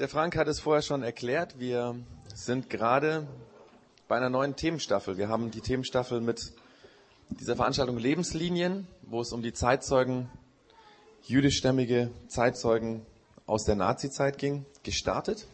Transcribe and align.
Der 0.00 0.08
Frank 0.08 0.34
hat 0.34 0.48
es 0.48 0.58
vorher 0.58 0.82
schon 0.82 1.04
erklärt. 1.04 1.60
Wir 1.60 1.94
sind 2.34 2.68
gerade 2.68 3.28
bei 4.08 4.16
einer 4.16 4.28
neuen 4.28 4.56
Themenstaffel. 4.56 5.18
Wir 5.18 5.28
haben 5.28 5.52
die 5.52 5.60
Themenstaffel 5.60 6.20
mit 6.20 6.52
dieser 7.30 7.54
Veranstaltung 7.54 7.96
Lebenslinien, 7.96 8.88
wo 9.02 9.20
es 9.20 9.30
um 9.30 9.40
die 9.40 9.52
Zeitzeugen, 9.52 10.28
jüdischstämmige 11.22 12.10
Zeitzeugen 12.26 13.06
aus 13.46 13.66
der 13.66 13.76
Nazizeit 13.76 14.36
ging, 14.36 14.66
gestartet. 14.82 15.46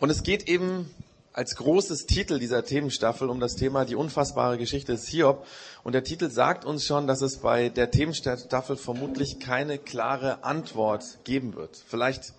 Und 0.00 0.10
es 0.10 0.24
geht 0.24 0.48
eben 0.48 0.92
als 1.38 1.54
großes 1.54 2.06
Titel 2.06 2.40
dieser 2.40 2.64
Themenstaffel 2.64 3.30
um 3.30 3.38
das 3.38 3.54
Thema 3.54 3.84
die 3.84 3.94
unfassbare 3.94 4.58
Geschichte 4.58 4.90
des 4.90 5.06
Hiob. 5.06 5.46
Und 5.84 5.92
der 5.92 6.02
Titel 6.02 6.30
sagt 6.30 6.64
uns 6.64 6.84
schon, 6.84 7.06
dass 7.06 7.22
es 7.22 7.36
bei 7.36 7.68
der 7.68 7.92
Themenstaffel 7.92 8.76
vermutlich 8.76 9.38
keine 9.38 9.78
klare 9.78 10.42
Antwort 10.42 11.20
geben 11.22 11.54
wird. 11.54 11.76
Vielleicht 11.86 12.32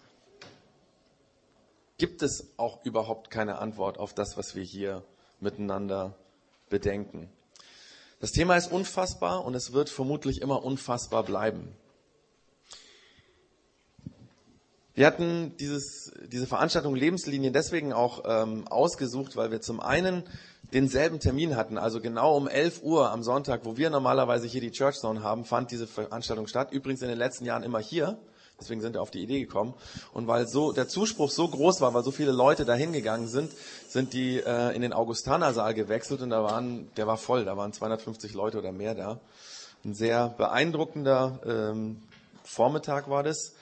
gibt 1.98 2.22
es 2.24 2.48
auch 2.58 2.84
überhaupt 2.84 3.32
keine 3.32 3.60
Antwort 3.60 3.98
auf 3.98 4.14
das, 4.14 4.36
was 4.36 4.58
wir 4.58 4.64
hier 4.64 5.02
miteinander 5.40 6.14
bedenken. 6.70 7.30
Das 8.20 8.34
Thema 8.34 8.58
ist 8.58 8.70
unfassbar 8.70 9.46
und 9.46 9.56
es 9.56 9.72
wird 9.72 9.90
vermutlich 9.90 10.42
immer 10.42 10.66
unfassbar 10.66 11.24
bleiben. 11.24 11.74
Wir 15.00 15.08
hatten 15.08 15.56
dieses, 15.56 16.12
diese 16.28 16.46
Veranstaltung 16.46 16.94
Lebenslinien 16.94 17.54
deswegen 17.54 17.94
auch 17.94 18.24
ähm, 18.26 18.68
ausgesucht, 18.68 19.38
weil 19.38 19.50
wir 19.50 19.62
zum 19.62 19.80
einen 19.80 20.24
denselben 20.74 21.22
Termin 21.22 21.56
hatten, 21.56 21.78
also 21.78 22.02
genau 22.02 22.36
um 22.36 22.50
11 22.50 22.84
Uhr 22.84 23.10
am 23.10 23.24
Sonntag, 23.24 23.62
wo 23.64 23.78
wir 23.78 23.90
normalerweise 23.92 24.46
hier 24.46 24.60
die 24.60 24.72
Church 24.72 24.98
Zone 24.98 25.24
haben, 25.24 25.46
fand 25.46 25.72
diese 25.72 25.88
Veranstaltung 25.88 26.48
statt. 26.48 26.74
Übrigens 26.74 27.02
in 27.02 27.08
den 27.08 27.18
letzten 27.18 27.46
Jahren 27.46 27.64
immer 27.64 27.80
hier. 27.80 28.20
Deswegen 28.60 28.82
sind 28.82 28.92
wir 28.92 29.02
auf 29.02 29.10
die 29.10 29.24
Idee 29.24 29.40
gekommen. 29.40 29.74
Und 30.12 30.28
weil 30.28 30.50
so 30.50 30.74
der 30.74 30.90
Zuspruch 30.90 31.32
so 31.32 31.48
groß 31.48 31.80
war, 31.80 31.94
weil 31.94 32.04
so 32.04 32.12
viele 32.12 32.34
Leute 32.34 32.66
da 32.66 32.74
hingegangen 32.74 33.30
sind, 33.30 33.54
sind 33.88 34.12
die 34.12 34.40
äh, 34.40 34.76
in 34.76 34.82
den 34.82 34.92
Augustanersaal 34.92 35.76
gewechselt 35.76 36.22
und 36.22 36.32
da 36.32 36.44
waren, 36.44 36.92
der 36.98 37.08
war 37.08 37.16
voll, 37.16 37.46
da 37.46 37.56
waren 37.56 37.72
250 37.72 38.34
Leute 38.34 38.58
oder 38.58 38.74
mehr 38.74 38.96
da. 38.96 39.22
Ein 39.86 39.94
sehr 39.94 40.28
beeindruckender 40.28 41.40
ähm, 41.46 42.02
Vormittag 42.44 43.10
war 43.10 43.24
das 43.24 43.54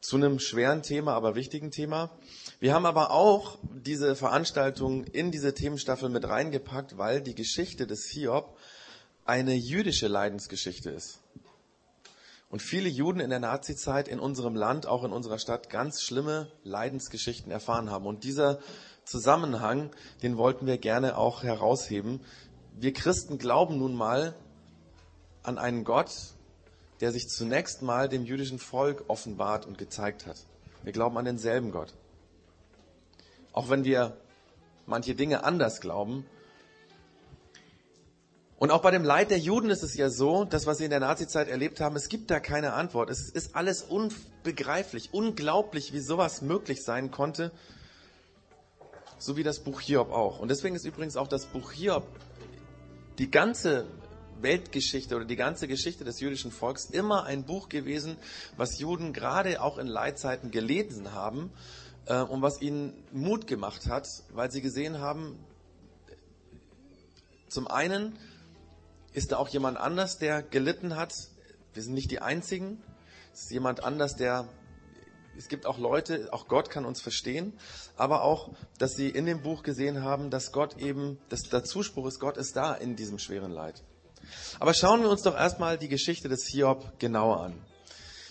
zu 0.00 0.16
einem 0.16 0.38
schweren 0.38 0.82
Thema, 0.82 1.14
aber 1.14 1.34
wichtigen 1.34 1.70
Thema. 1.70 2.10
Wir 2.58 2.74
haben 2.74 2.86
aber 2.86 3.10
auch 3.10 3.58
diese 3.62 4.16
Veranstaltung 4.16 5.04
in 5.04 5.30
diese 5.30 5.54
Themenstaffel 5.54 6.08
mit 6.08 6.26
reingepackt, 6.26 6.96
weil 6.96 7.20
die 7.20 7.34
Geschichte 7.34 7.86
des 7.86 8.06
Hiob 8.06 8.56
eine 9.24 9.54
jüdische 9.54 10.08
Leidensgeschichte 10.08 10.90
ist. 10.90 11.20
Und 12.48 12.62
viele 12.62 12.88
Juden 12.88 13.20
in 13.20 13.30
der 13.30 13.38
Nazizeit 13.38 14.08
in 14.08 14.18
unserem 14.18 14.56
Land, 14.56 14.86
auch 14.86 15.04
in 15.04 15.12
unserer 15.12 15.38
Stadt, 15.38 15.70
ganz 15.70 16.02
schlimme 16.02 16.50
Leidensgeschichten 16.64 17.52
erfahren 17.52 17.90
haben. 17.90 18.06
Und 18.06 18.24
dieser 18.24 18.58
Zusammenhang, 19.04 19.90
den 20.22 20.36
wollten 20.36 20.66
wir 20.66 20.78
gerne 20.78 21.16
auch 21.16 21.44
herausheben. 21.44 22.20
Wir 22.76 22.92
Christen 22.92 23.38
glauben 23.38 23.78
nun 23.78 23.94
mal 23.94 24.34
an 25.42 25.58
einen 25.58 25.84
Gott, 25.84 26.10
der 27.00 27.12
sich 27.12 27.28
zunächst 27.28 27.82
mal 27.82 28.08
dem 28.08 28.24
jüdischen 28.24 28.58
Volk 28.58 29.04
offenbart 29.08 29.66
und 29.66 29.78
gezeigt 29.78 30.26
hat. 30.26 30.36
Wir 30.82 30.92
glauben 30.92 31.16
an 31.16 31.24
denselben 31.24 31.72
Gott. 31.72 31.94
Auch 33.52 33.70
wenn 33.70 33.84
wir 33.84 34.16
manche 34.86 35.14
Dinge 35.14 35.44
anders 35.44 35.80
glauben. 35.80 36.26
Und 38.58 38.70
auch 38.70 38.82
bei 38.82 38.90
dem 38.90 39.04
Leid 39.04 39.30
der 39.30 39.38
Juden 39.38 39.70
ist 39.70 39.82
es 39.82 39.94
ja 39.94 40.10
so, 40.10 40.44
das, 40.44 40.66
was 40.66 40.78
sie 40.78 40.84
in 40.84 40.90
der 40.90 41.00
Nazizeit 41.00 41.48
erlebt 41.48 41.80
haben, 41.80 41.96
es 41.96 42.10
gibt 42.10 42.30
da 42.30 42.40
keine 42.40 42.74
Antwort. 42.74 43.08
Es 43.08 43.30
ist 43.30 43.56
alles 43.56 43.82
unbegreiflich, 43.82 45.14
unglaublich, 45.14 45.94
wie 45.94 46.00
sowas 46.00 46.42
möglich 46.42 46.82
sein 46.82 47.10
konnte. 47.10 47.52
So 49.18 49.38
wie 49.38 49.42
das 49.42 49.60
Buch 49.60 49.80
Hiob 49.80 50.10
auch. 50.10 50.38
Und 50.38 50.48
deswegen 50.50 50.76
ist 50.76 50.84
übrigens 50.84 51.16
auch 51.16 51.28
das 51.28 51.46
Buch 51.46 51.72
Hiob 51.72 52.06
die 53.18 53.30
ganze 53.30 53.86
Weltgeschichte 54.42 55.16
oder 55.16 55.24
die 55.24 55.36
ganze 55.36 55.68
Geschichte 55.68 56.04
des 56.04 56.20
jüdischen 56.20 56.50
Volks 56.50 56.86
immer 56.86 57.24
ein 57.24 57.44
Buch 57.44 57.68
gewesen, 57.68 58.16
was 58.56 58.78
Juden 58.78 59.12
gerade 59.12 59.62
auch 59.62 59.78
in 59.78 59.86
Leitzeiten 59.86 60.50
gelesen 60.50 61.12
haben 61.12 61.52
äh, 62.06 62.20
und 62.20 62.42
was 62.42 62.60
ihnen 62.60 62.92
Mut 63.12 63.46
gemacht 63.46 63.86
hat, 63.86 64.08
weil 64.32 64.50
sie 64.50 64.62
gesehen 64.62 64.98
haben, 64.98 65.38
zum 67.48 67.66
einen 67.66 68.18
ist 69.12 69.32
da 69.32 69.38
auch 69.38 69.48
jemand 69.48 69.76
anders, 69.76 70.18
der 70.18 70.42
gelitten 70.42 70.96
hat. 70.96 71.12
Wir 71.74 71.82
sind 71.82 71.94
nicht 71.94 72.10
die 72.10 72.20
Einzigen. 72.20 72.82
Es 73.32 73.42
ist 73.42 73.50
jemand 73.50 73.82
anders, 73.82 74.14
der 74.16 74.48
es 75.36 75.48
gibt 75.48 75.64
auch 75.64 75.78
Leute, 75.78 76.28
auch 76.32 76.48
Gott 76.48 76.68
kann 76.68 76.84
uns 76.84 77.00
verstehen, 77.00 77.54
aber 77.96 78.22
auch, 78.22 78.50
dass 78.78 78.94
sie 78.94 79.08
in 79.08 79.24
dem 79.24 79.42
Buch 79.42 79.62
gesehen 79.62 80.02
haben, 80.02 80.28
dass 80.28 80.52
Gott 80.52 80.76
eben, 80.78 81.18
dass 81.30 81.42
der 81.42 81.64
Zuspruch 81.64 82.06
ist, 82.06 82.20
Gott 82.20 82.36
ist 82.36 82.56
da 82.56 82.74
in 82.74 82.94
diesem 82.94 83.18
schweren 83.18 83.50
Leid. 83.50 83.82
Aber 84.58 84.74
schauen 84.74 85.02
wir 85.02 85.10
uns 85.10 85.22
doch 85.22 85.36
erstmal 85.36 85.78
die 85.78 85.88
Geschichte 85.88 86.28
des 86.28 86.46
Hiob 86.46 86.98
genauer 86.98 87.40
an. 87.40 87.54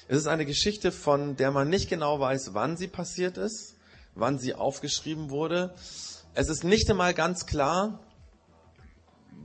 Es 0.08 0.18
ist 0.18 0.28
eine 0.28 0.46
Geschichte, 0.46 0.92
von 0.92 1.36
der 1.36 1.52
man 1.52 1.70
nicht 1.70 1.90
genau 1.90 2.20
weiß, 2.20 2.54
wann 2.54 2.78
sie 2.78 2.88
passiert 2.88 3.38
ist, 3.38 3.76
wann 4.16 4.40
sie 4.40 4.56
aufgeschrieben 4.56 5.30
wurde. 5.30 5.76
Es 6.34 6.50
ist 6.50 6.64
nicht 6.64 6.90
einmal 6.90 7.14
ganz 7.14 7.46
klar, 7.46 8.00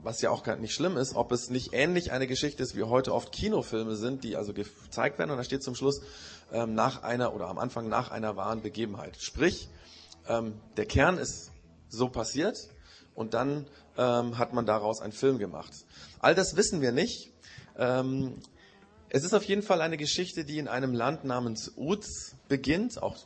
was 0.01 0.21
ja 0.21 0.29
auch 0.29 0.43
gar 0.43 0.55
nicht 0.55 0.73
schlimm 0.73 0.97
ist, 0.97 1.15
ob 1.15 1.31
es 1.31 1.49
nicht 1.49 1.73
ähnlich 1.73 2.11
eine 2.11 2.27
Geschichte 2.27 2.61
ist, 2.61 2.75
wie 2.75 2.83
heute 2.83 3.13
oft 3.13 3.31
Kinofilme 3.31 3.95
sind, 3.95 4.23
die 4.23 4.35
also 4.35 4.53
gezeigt 4.53 5.17
werden 5.17 5.31
und 5.31 5.37
da 5.37 5.43
steht 5.43 5.63
zum 5.63 5.75
Schluss 5.75 6.01
ähm, 6.51 6.75
nach 6.75 7.03
einer 7.03 7.33
oder 7.33 7.47
am 7.47 7.57
Anfang 7.57 7.89
nach 7.89 8.11
einer 8.11 8.35
wahren 8.35 8.61
Begebenheit. 8.61 9.17
Sprich, 9.19 9.67
ähm, 10.27 10.53
der 10.77 10.85
Kern 10.85 11.17
ist 11.17 11.51
so 11.89 12.09
passiert 12.09 12.69
und 13.15 13.33
dann 13.33 13.65
ähm, 13.97 14.37
hat 14.37 14.53
man 14.53 14.65
daraus 14.65 15.01
einen 15.01 15.13
Film 15.13 15.39
gemacht. 15.39 15.71
All 16.19 16.35
das 16.35 16.55
wissen 16.55 16.81
wir 16.81 16.91
nicht. 16.91 17.31
Ähm, 17.77 18.35
es 19.09 19.23
ist 19.23 19.33
auf 19.33 19.43
jeden 19.43 19.63
Fall 19.63 19.81
eine 19.81 19.97
Geschichte, 19.97 20.45
die 20.45 20.57
in 20.57 20.67
einem 20.67 20.93
Land 20.93 21.23
namens 21.23 21.71
Uz 21.77 22.35
beginnt. 22.47 23.01
Auch 23.01 23.17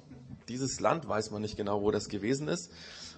dieses 0.48 0.80
Land 0.80 1.08
weiß 1.08 1.32
man 1.32 1.42
nicht 1.42 1.58
genau, 1.58 1.82
wo 1.82 1.92
das 1.92 2.10
gewesen 2.10 2.48
ist. 2.48 2.72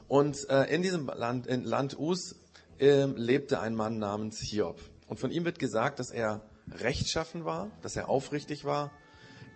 Und 0.07 0.49
äh, 0.49 0.65
in 0.73 0.81
diesem 0.81 1.07
Land, 1.07 1.47
in 1.47 1.63
Land 1.63 1.97
Uz, 1.99 2.35
äh, 2.79 3.05
lebte 3.05 3.59
ein 3.59 3.75
Mann 3.75 3.97
namens 3.97 4.39
Hiob. 4.39 4.79
Und 5.07 5.19
von 5.19 5.31
ihm 5.31 5.45
wird 5.45 5.59
gesagt, 5.59 5.99
dass 5.99 6.11
er 6.11 6.41
rechtschaffen 6.71 7.45
war, 7.45 7.69
dass 7.81 7.95
er 7.95 8.09
aufrichtig 8.09 8.63
war, 8.63 8.91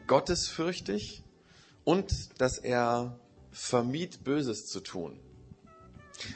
gottesfürchtig 0.08 1.24
und 1.84 2.42
dass 2.42 2.58
er 2.58 3.18
vermied, 3.52 4.24
Böses 4.24 4.66
zu 4.68 4.82
tun. 4.82 5.20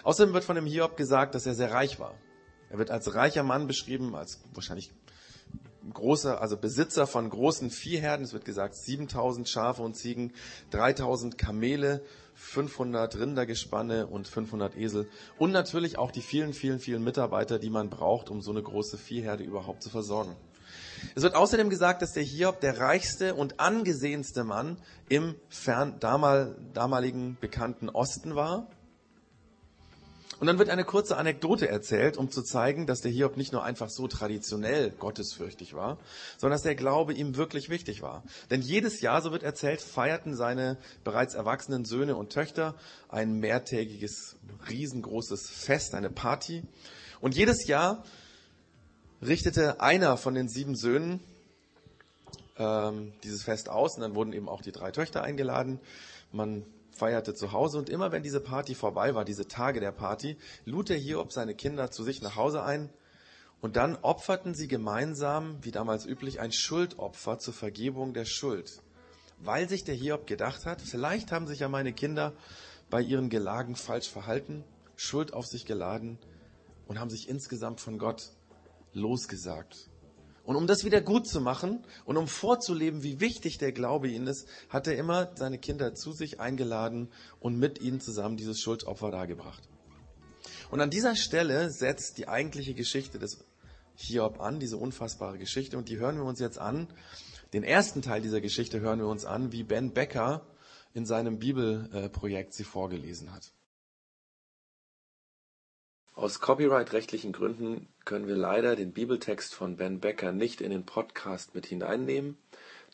Außerdem 0.04 0.34
wird 0.34 0.44
von 0.44 0.56
dem 0.56 0.66
Hiob 0.66 0.98
gesagt, 0.98 1.36
dass 1.36 1.46
er 1.46 1.56
sehr 1.56 1.72
reich 1.72 2.00
war. 2.00 2.16
Er 2.70 2.78
wird 2.78 2.92
als 2.92 3.16
reicher 3.16 3.44
Mann 3.44 3.68
beschrieben, 3.68 4.16
als 4.16 4.42
wahrscheinlich 4.54 4.92
großer, 5.94 6.42
also 6.42 6.58
Besitzer 6.58 7.08
von 7.08 7.30
großen 7.30 7.70
Viehherden. 7.72 8.24
Es 8.24 8.34
wird 8.34 8.46
gesagt 8.46 8.76
7000 8.76 9.48
Schafe 9.48 9.82
und 9.82 9.96
Ziegen, 9.96 10.34
3000 10.72 11.38
Kamele, 11.38 12.04
500 12.36 13.18
Rindergespanne 13.18 14.08
und 14.08 14.28
500 14.28 14.78
Esel. 14.78 15.10
Und 15.38 15.52
natürlich 15.52 15.98
auch 15.98 16.12
die 16.12 16.22
vielen, 16.22 16.54
vielen, 16.54 16.80
vielen 16.80 17.04
Mitarbeiter, 17.04 17.60
die 17.60 17.70
man 17.70 17.90
braucht, 17.90 18.30
um 18.30 18.42
so 18.42 18.52
eine 18.52 18.62
große 18.62 18.98
Viehherde 18.98 19.44
überhaupt 19.44 19.84
zu 19.84 19.90
versorgen. 19.90 20.36
Es 21.16 21.24
wird 21.24 21.36
außerdem 21.36 21.70
gesagt, 21.70 22.02
dass 22.02 22.14
der 22.14 22.24
Hiob 22.24 22.60
der 22.60 22.80
reichste 22.80 23.34
und 23.34 23.60
angesehenste 23.60 24.44
Mann 24.44 24.78
im 25.08 25.36
fern, 25.48 25.96
damal, 26.00 26.56
damaligen 26.74 27.38
bekannten 27.40 27.90
Osten 27.90 28.36
war. 28.36 28.70
Und 30.40 30.48
dann 30.48 30.58
wird 30.58 30.70
eine 30.70 30.86
kurze 30.86 31.18
Anekdote 31.18 31.68
erzählt, 31.68 32.16
um 32.16 32.32
zu 32.32 32.42
zeigen, 32.42 32.88
dass 32.88 33.02
der 33.02 33.12
Hiob 33.12 33.36
nicht 33.36 33.52
nur 33.52 33.64
einfach 33.64 33.90
so 33.90 34.08
traditionell 34.08 34.92
gottesfürchtig 34.92 35.74
war, 35.74 35.98
sondern 36.38 36.56
dass 36.56 36.64
der 36.64 36.76
Glaube 36.76 37.14
ihm 37.14 37.36
wirklich 37.36 37.70
wichtig 37.70 38.02
war. 38.02 38.24
Denn 38.50 38.62
jedes 38.62 39.02
Jahr, 39.02 39.22
so 39.22 39.32
wird 39.32 39.44
erzählt, 39.44 39.82
feierten 39.82 40.36
seine 40.36 40.78
bereits 41.04 41.34
erwachsenen 41.34 41.84
Söhne 41.84 42.16
und 42.16 42.32
Töchter 42.32 42.76
ein 43.10 43.34
mehrtägiges, 43.40 44.38
riesengroßes 44.70 45.50
Fest, 45.50 45.94
eine 45.94 46.10
Party. 46.10 46.64
Und 47.20 47.36
jedes 47.36 47.68
Jahr 47.68 48.04
richtete 49.22 49.82
einer 49.82 50.16
von 50.16 50.36
den 50.36 50.48
sieben 50.48 50.76
Söhnen 50.76 51.20
ähm, 52.58 53.12
dieses 53.24 53.44
Fest 53.44 53.68
aus 53.68 53.96
und 53.96 54.02
dann 54.02 54.16
wurden 54.16 54.32
eben 54.32 54.48
auch 54.48 54.62
die 54.62 54.72
drei 54.72 54.92
Töchter 54.92 55.22
eingeladen. 55.22 55.82
Man 56.32 56.64
feierte 57.00 57.34
zu 57.34 57.54
Hause 57.54 57.78
und 57.78 57.90
immer 57.90 58.12
wenn 58.12 58.24
diese 58.24 58.42
Party 58.42 58.76
vorbei 58.76 59.16
war, 59.16 59.26
diese 59.26 59.48
Tage 59.48 59.80
der 59.80 59.92
Party, 59.92 60.38
lud 60.66 60.90
der 60.90 60.98
Hiob 60.98 61.32
seine 61.32 61.56
Kinder 61.56 61.90
zu 61.92 62.04
sich 62.04 62.22
nach 62.22 62.36
Hause 62.36 62.62
ein 62.62 62.90
und 63.62 63.76
dann 63.76 63.96
opferten 63.96 64.54
sie 64.54 64.68
gemeinsam, 64.68 65.58
wie 65.62 65.72
damals 65.72 66.06
üblich, 66.06 66.40
ein 66.40 66.52
Schuldopfer 66.52 67.40
zur 67.40 67.54
Vergebung 67.54 68.14
der 68.14 68.26
Schuld. 68.26 68.82
Weil 69.40 69.70
sich 69.70 69.84
der 69.84 69.96
Hiob 69.96 70.28
gedacht 70.28 70.66
hat, 70.66 70.82
vielleicht 70.82 71.32
haben 71.32 71.48
sich 71.48 71.60
ja 71.60 71.70
meine 71.70 71.94
Kinder 71.94 72.34
bei 72.90 73.02
ihren 73.02 73.30
Gelagen 73.30 73.76
falsch 73.76 74.10
verhalten, 74.10 74.64
Schuld 74.96 75.34
auf 75.34 75.46
sich 75.46 75.66
geladen 75.66 76.20
und 76.88 77.00
haben 77.00 77.10
sich 77.10 77.30
insgesamt 77.30 77.80
von 77.80 77.98
Gott 77.98 78.32
losgesagt. 78.94 79.89
Und 80.50 80.56
um 80.56 80.66
das 80.66 80.84
wieder 80.84 81.00
gut 81.00 81.28
zu 81.28 81.42
machen 81.42 81.86
und 82.06 82.18
um 82.18 82.28
vorzuleben, 82.28 83.04
wie 83.04 83.20
wichtig 83.20 83.60
der 83.60 83.72
Glaube 83.72 84.08
ihnen 84.08 84.26
ist, 84.26 84.48
hat 84.70 84.88
er 84.88 84.96
immer 84.96 85.30
seine 85.36 85.60
Kinder 85.60 85.94
zu 85.94 86.12
sich 86.12 86.40
eingeladen 86.40 87.12
und 87.40 87.60
mit 87.60 87.80
ihnen 87.82 88.02
zusammen 88.02 88.36
dieses 88.36 88.60
Schuldopfer 88.60 89.12
dargebracht. 89.12 89.62
Und 90.72 90.82
an 90.82 90.90
dieser 90.90 91.16
Stelle 91.16 91.70
setzt 91.70 92.18
die 92.18 92.28
eigentliche 92.28 92.74
Geschichte 92.74 93.20
des 93.20 93.46
Hiob 93.94 94.40
an, 94.42 94.60
diese 94.60 94.78
unfassbare 94.78 95.38
Geschichte. 95.38 95.78
Und 95.78 95.88
die 95.88 96.00
hören 96.00 96.16
wir 96.16 96.26
uns 96.26 96.40
jetzt 96.40 96.58
an. 96.58 96.88
Den 97.54 97.62
ersten 97.62 98.02
Teil 98.02 98.24
dieser 98.24 98.42
Geschichte 98.42 98.80
hören 98.80 98.98
wir 98.98 99.08
uns 99.08 99.26
an, 99.26 99.52
wie 99.52 99.62
Ben 99.62 99.94
Becker 99.94 100.48
in 100.96 101.06
seinem 101.06 101.38
Bibelprojekt 101.38 102.56
sie 102.56 102.64
vorgelesen 102.64 103.32
hat. 103.32 103.54
Aus 106.16 106.40
copyright-rechtlichen 106.40 107.34
Gründen 107.34 107.88
können 108.10 108.28
wir 108.28 108.36
leider 108.36 108.76
den 108.76 108.92
Bibeltext 108.92 109.54
von 109.54 109.78
Ben 109.78 110.00
Becker 110.00 110.32
nicht 110.32 110.62
in 110.62 110.72
den 110.72 110.84
Podcast 110.84 111.54
mit 111.54 111.68
hineinnehmen. 111.68 112.40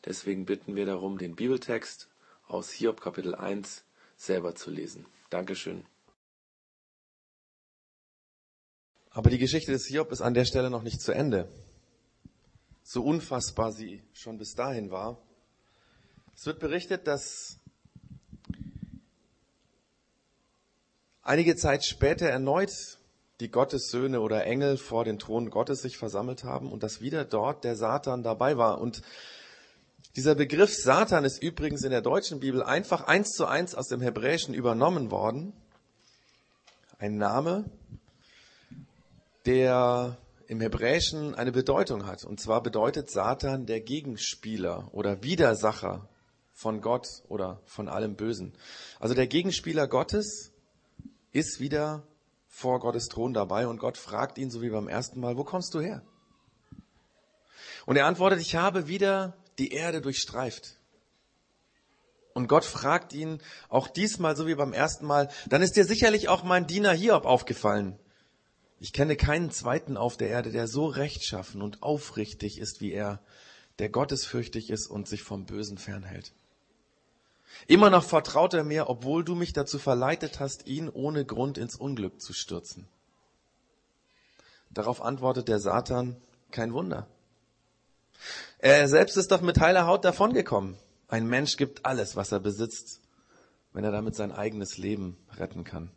Deswegen 0.04 0.44
bitten 0.44 0.76
wir 0.76 0.84
darum, 0.84 1.16
den 1.16 1.36
Bibeltext 1.36 2.10
aus 2.48 2.70
Hiob 2.70 3.00
Kapitel 3.00 3.34
1 3.34 3.82
selber 4.18 4.54
zu 4.54 4.70
lesen. 4.70 5.06
Dankeschön. 5.30 5.86
Aber 9.08 9.30
die 9.30 9.38
Geschichte 9.38 9.72
des 9.72 9.86
Hiob 9.86 10.12
ist 10.12 10.20
an 10.20 10.34
der 10.34 10.44
Stelle 10.44 10.68
noch 10.68 10.82
nicht 10.82 11.00
zu 11.00 11.12
Ende. 11.12 11.48
So 12.82 13.02
unfassbar 13.02 13.72
sie 13.72 14.02
schon 14.12 14.36
bis 14.36 14.54
dahin 14.54 14.90
war. 14.90 15.16
Es 16.34 16.44
wird 16.44 16.60
berichtet, 16.60 17.06
dass 17.06 17.58
einige 21.22 21.56
Zeit 21.56 21.86
später 21.86 22.26
erneut 22.26 22.95
die 23.40 23.50
Gottessöhne 23.50 24.20
oder 24.20 24.44
Engel 24.44 24.76
vor 24.76 25.04
den 25.04 25.18
Thron 25.18 25.50
Gottes 25.50 25.82
sich 25.82 25.98
versammelt 25.98 26.44
haben 26.44 26.72
und 26.72 26.82
dass 26.82 27.00
wieder 27.00 27.24
dort 27.24 27.64
der 27.64 27.76
Satan 27.76 28.22
dabei 28.22 28.56
war. 28.56 28.80
Und 28.80 29.02
dieser 30.16 30.34
Begriff 30.34 30.74
Satan 30.74 31.24
ist 31.24 31.42
übrigens 31.42 31.82
in 31.82 31.90
der 31.90 32.00
deutschen 32.00 32.40
Bibel 32.40 32.62
einfach 32.62 33.06
eins 33.06 33.32
zu 33.32 33.44
eins 33.46 33.74
aus 33.74 33.88
dem 33.88 34.00
Hebräischen 34.00 34.54
übernommen 34.54 35.10
worden. 35.10 35.52
Ein 36.98 37.18
Name, 37.18 37.66
der 39.44 40.16
im 40.48 40.60
Hebräischen 40.60 41.34
eine 41.34 41.52
Bedeutung 41.52 42.06
hat. 42.06 42.24
Und 42.24 42.40
zwar 42.40 42.62
bedeutet 42.62 43.10
Satan 43.10 43.66
der 43.66 43.80
Gegenspieler 43.80 44.88
oder 44.92 45.22
Widersacher 45.22 46.08
von 46.52 46.80
Gott 46.80 47.22
oder 47.28 47.60
von 47.66 47.88
allem 47.88 48.16
Bösen. 48.16 48.54
Also 48.98 49.14
der 49.14 49.26
Gegenspieler 49.26 49.86
Gottes 49.88 50.52
ist 51.32 51.60
wieder 51.60 52.02
vor 52.56 52.80
Gottes 52.80 53.08
Thron 53.08 53.34
dabei 53.34 53.66
und 53.66 53.76
Gott 53.76 53.98
fragt 53.98 54.38
ihn, 54.38 54.50
so 54.50 54.62
wie 54.62 54.70
beim 54.70 54.88
ersten 54.88 55.20
Mal, 55.20 55.36
wo 55.36 55.44
kommst 55.44 55.74
du 55.74 55.80
her? 55.80 56.00
Und 57.84 57.96
er 57.96 58.06
antwortet, 58.06 58.40
ich 58.40 58.56
habe 58.56 58.88
wieder 58.88 59.36
die 59.58 59.72
Erde 59.72 60.00
durchstreift. 60.00 60.80
Und 62.32 62.48
Gott 62.48 62.64
fragt 62.64 63.12
ihn 63.12 63.42
auch 63.68 63.88
diesmal, 63.88 64.36
so 64.36 64.46
wie 64.46 64.54
beim 64.54 64.72
ersten 64.72 65.04
Mal, 65.04 65.28
dann 65.50 65.60
ist 65.60 65.76
dir 65.76 65.84
sicherlich 65.84 66.30
auch 66.30 66.44
mein 66.44 66.66
Diener 66.66 66.92
Hiob 66.92 67.26
aufgefallen. 67.26 67.98
Ich 68.80 68.94
kenne 68.94 69.16
keinen 69.16 69.50
zweiten 69.50 69.98
auf 69.98 70.16
der 70.16 70.30
Erde, 70.30 70.50
der 70.50 70.66
so 70.66 70.86
rechtschaffen 70.86 71.60
und 71.60 71.82
aufrichtig 71.82 72.58
ist 72.58 72.80
wie 72.80 72.92
er, 72.92 73.20
der 73.80 73.90
gottesfürchtig 73.90 74.70
ist 74.70 74.86
und 74.86 75.08
sich 75.08 75.22
vom 75.22 75.44
Bösen 75.44 75.76
fernhält. 75.76 76.32
Immer 77.66 77.90
noch 77.90 78.04
vertraut 78.04 78.54
er 78.54 78.64
mir, 78.64 78.88
obwohl 78.88 79.24
du 79.24 79.34
mich 79.34 79.52
dazu 79.52 79.78
verleitet 79.78 80.40
hast, 80.40 80.66
ihn 80.66 80.88
ohne 80.88 81.24
Grund 81.24 81.58
ins 81.58 81.76
Unglück 81.76 82.20
zu 82.20 82.32
stürzen. 82.32 82.88
Darauf 84.70 85.00
antwortet 85.00 85.48
der 85.48 85.58
Satan, 85.58 86.16
kein 86.50 86.72
Wunder. 86.72 87.06
Er 88.58 88.88
selbst 88.88 89.16
ist 89.16 89.30
doch 89.30 89.40
mit 89.40 89.60
heiler 89.60 89.86
Haut 89.86 90.04
davongekommen. 90.04 90.76
Ein 91.08 91.26
Mensch 91.26 91.56
gibt 91.56 91.86
alles, 91.86 92.16
was 92.16 92.32
er 92.32 92.40
besitzt, 92.40 93.00
wenn 93.72 93.84
er 93.84 93.92
damit 93.92 94.16
sein 94.16 94.32
eigenes 94.32 94.78
Leben 94.78 95.16
retten 95.36 95.64
kann. 95.64 95.90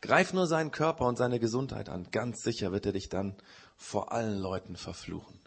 Greif 0.00 0.32
nur 0.32 0.46
seinen 0.46 0.70
Körper 0.70 1.06
und 1.06 1.16
seine 1.16 1.38
Gesundheit 1.38 1.88
an. 1.88 2.08
Ganz 2.10 2.42
sicher 2.42 2.72
wird 2.72 2.86
er 2.86 2.92
dich 2.92 3.08
dann 3.08 3.36
vor 3.76 4.12
allen 4.12 4.38
Leuten 4.38 4.76
verfluchen. 4.76 5.41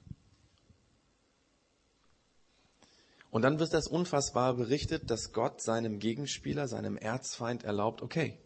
Und 3.36 3.42
dann 3.42 3.60
wird 3.60 3.74
das 3.74 3.90
unfassbar 3.90 4.54
berichtet, 4.54 5.12
dass 5.12 5.34
Gott 5.34 5.62
seinem 5.62 6.00
Gegenspieler, 6.00 6.70
seinem 6.70 6.96
Erzfeind 6.96 7.66
erlaubt, 7.66 8.02
okay, 8.02 8.40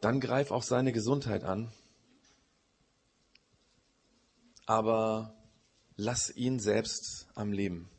dann 0.00 0.20
greif 0.20 0.52
auch 0.52 0.62
seine 0.62 0.92
Gesundheit 0.92 1.42
an, 1.42 1.72
aber 4.64 5.34
lass 5.96 6.30
ihn 6.30 6.60
selbst 6.60 7.26
am 7.34 7.50
Leben. 7.50 7.90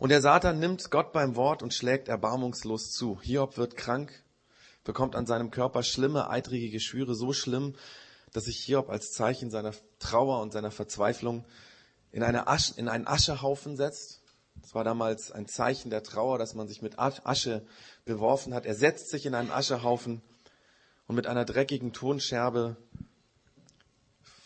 Und 0.00 0.08
der 0.08 0.22
Satan 0.22 0.58
nimmt 0.58 0.90
Gott 0.90 1.12
beim 1.12 1.36
Wort 1.36 1.62
und 1.62 1.72
schlägt 1.72 2.08
erbarmungslos 2.08 2.90
zu. 2.90 3.20
Hiob 3.20 3.58
wird 3.58 3.76
krank, 3.76 4.24
bekommt 4.82 5.14
an 5.14 5.26
seinem 5.26 5.52
Körper 5.52 5.84
schlimme, 5.84 6.28
eitrige 6.28 6.70
Geschwüre, 6.70 7.14
so 7.14 7.32
schlimm, 7.32 7.76
dass 8.32 8.46
sich 8.46 8.58
Hiob 8.58 8.90
als 8.90 9.12
Zeichen 9.12 9.52
seiner 9.52 9.72
Trauer 10.00 10.42
und 10.42 10.52
seiner 10.52 10.72
Verzweiflung 10.72 11.44
in, 12.12 12.22
eine 12.22 12.46
Asche, 12.46 12.74
in 12.76 12.88
einen 12.88 13.06
Aschehaufen 13.06 13.76
setzt. 13.76 14.20
Das 14.60 14.74
war 14.74 14.84
damals 14.84 15.32
ein 15.32 15.48
Zeichen 15.48 15.90
der 15.90 16.02
Trauer, 16.02 16.38
dass 16.38 16.54
man 16.54 16.68
sich 16.68 16.82
mit 16.82 16.98
Asche 16.98 17.66
beworfen 18.04 18.54
hat. 18.54 18.66
Er 18.66 18.74
setzt 18.74 19.10
sich 19.10 19.26
in 19.26 19.34
einen 19.34 19.50
Aschehaufen 19.50 20.22
und 21.06 21.16
mit 21.16 21.26
einer 21.26 21.44
dreckigen 21.44 21.92
Tonscherbe 21.92 22.76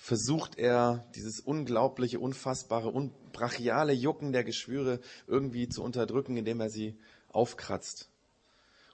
versucht 0.01 0.57
er, 0.57 1.05
dieses 1.17 1.41
unglaubliche, 1.41 2.21
unfassbare, 2.21 2.93
brachiale 3.33 3.93
Jucken 3.93 4.33
der 4.33 4.45
Geschwüre 4.45 5.01
irgendwie 5.27 5.69
zu 5.69 5.83
unterdrücken, 5.83 6.37
indem 6.37 6.61
er 6.61 6.71
sie 6.71 6.97
aufkratzt. 7.29 8.09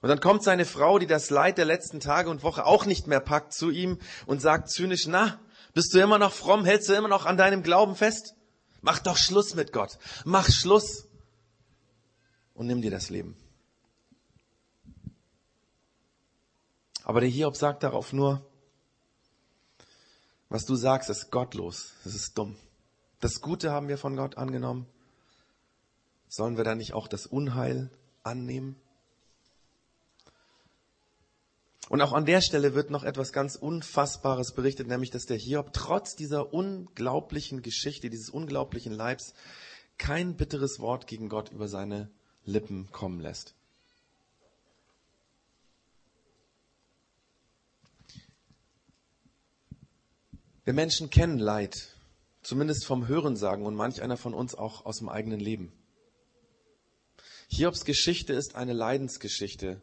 Und 0.01 0.09
dann 0.09 0.19
kommt 0.19 0.43
seine 0.43 0.65
Frau, 0.65 0.99
die 0.99 1.07
das 1.07 1.29
Leid 1.29 1.59
der 1.59 1.65
letzten 1.65 1.99
Tage 1.99 2.29
und 2.29 2.43
Woche 2.43 2.65
auch 2.65 2.85
nicht 2.85 3.07
mehr 3.07 3.21
packt, 3.21 3.53
zu 3.53 3.69
ihm 3.69 3.99
und 4.25 4.41
sagt 4.41 4.69
zynisch, 4.69 5.05
na, 5.07 5.39
bist 5.73 5.93
du 5.93 5.99
immer 5.99 6.17
noch 6.17 6.33
fromm? 6.33 6.65
Hältst 6.65 6.89
du 6.89 6.93
immer 6.93 7.07
noch 7.07 7.25
an 7.25 7.37
deinem 7.37 7.63
Glauben 7.63 7.95
fest? 7.95 8.35
Mach 8.83 8.99
doch 8.99 9.15
Schluss 9.15 9.55
mit 9.55 9.71
Gott. 9.71 9.97
Mach 10.25 10.49
Schluss 10.51 11.07
und 12.53 12.67
nimm 12.67 12.81
dir 12.81 12.91
das 12.91 13.09
Leben. 13.09 13.35
Aber 17.05 17.21
der 17.21 17.29
Hiob 17.29 17.55
sagt 17.55 17.83
darauf 17.83 18.11
nur, 18.11 18.45
was 20.49 20.65
du 20.65 20.75
sagst, 20.75 21.09
ist 21.09 21.31
gottlos, 21.31 21.93
es 22.03 22.13
ist 22.13 22.37
dumm. 22.37 22.57
Das 23.21 23.39
Gute 23.39 23.71
haben 23.71 23.87
wir 23.87 23.97
von 23.97 24.17
Gott 24.17 24.37
angenommen. 24.37 24.85
Sollen 26.27 26.57
wir 26.57 26.65
dann 26.65 26.77
nicht 26.77 26.93
auch 26.93 27.07
das 27.07 27.25
Unheil 27.25 27.89
annehmen? 28.23 28.75
Und 31.89 32.01
auch 32.01 32.13
an 32.13 32.25
der 32.25 32.41
Stelle 32.41 32.75
wird 32.75 32.89
noch 32.89 33.03
etwas 33.03 33.33
ganz 33.33 33.55
Unfassbares 33.55 34.53
berichtet, 34.53 34.87
nämlich 34.87 35.11
dass 35.11 35.25
der 35.25 35.37
Hiob 35.37 35.73
trotz 35.73 36.15
dieser 36.15 36.53
unglaublichen 36.53 37.61
Geschichte, 37.61 38.09
dieses 38.09 38.29
unglaublichen 38.29 38.93
Leibs, 38.93 39.33
kein 39.97 40.35
bitteres 40.35 40.79
Wort 40.79 41.07
gegen 41.07 41.29
Gott 41.29 41.51
über 41.51 41.67
seine 41.67 42.09
Lippen 42.45 42.89
kommen 42.91 43.19
lässt. 43.19 43.53
Wir 50.65 50.73
Menschen 50.73 51.09
kennen 51.09 51.39
Leid, 51.39 51.89
zumindest 52.41 52.85
vom 52.85 53.09
Hörensagen 53.09 53.65
und 53.65 53.75
manch 53.75 54.01
einer 54.01 54.15
von 54.15 54.33
uns 54.33 54.55
auch 54.55 54.85
aus 54.85 54.99
dem 54.99 55.09
eigenen 55.09 55.41
Leben. 55.41 55.73
Hiobs 57.49 57.83
Geschichte 57.83 58.31
ist 58.31 58.55
eine 58.55 58.71
Leidensgeschichte, 58.71 59.81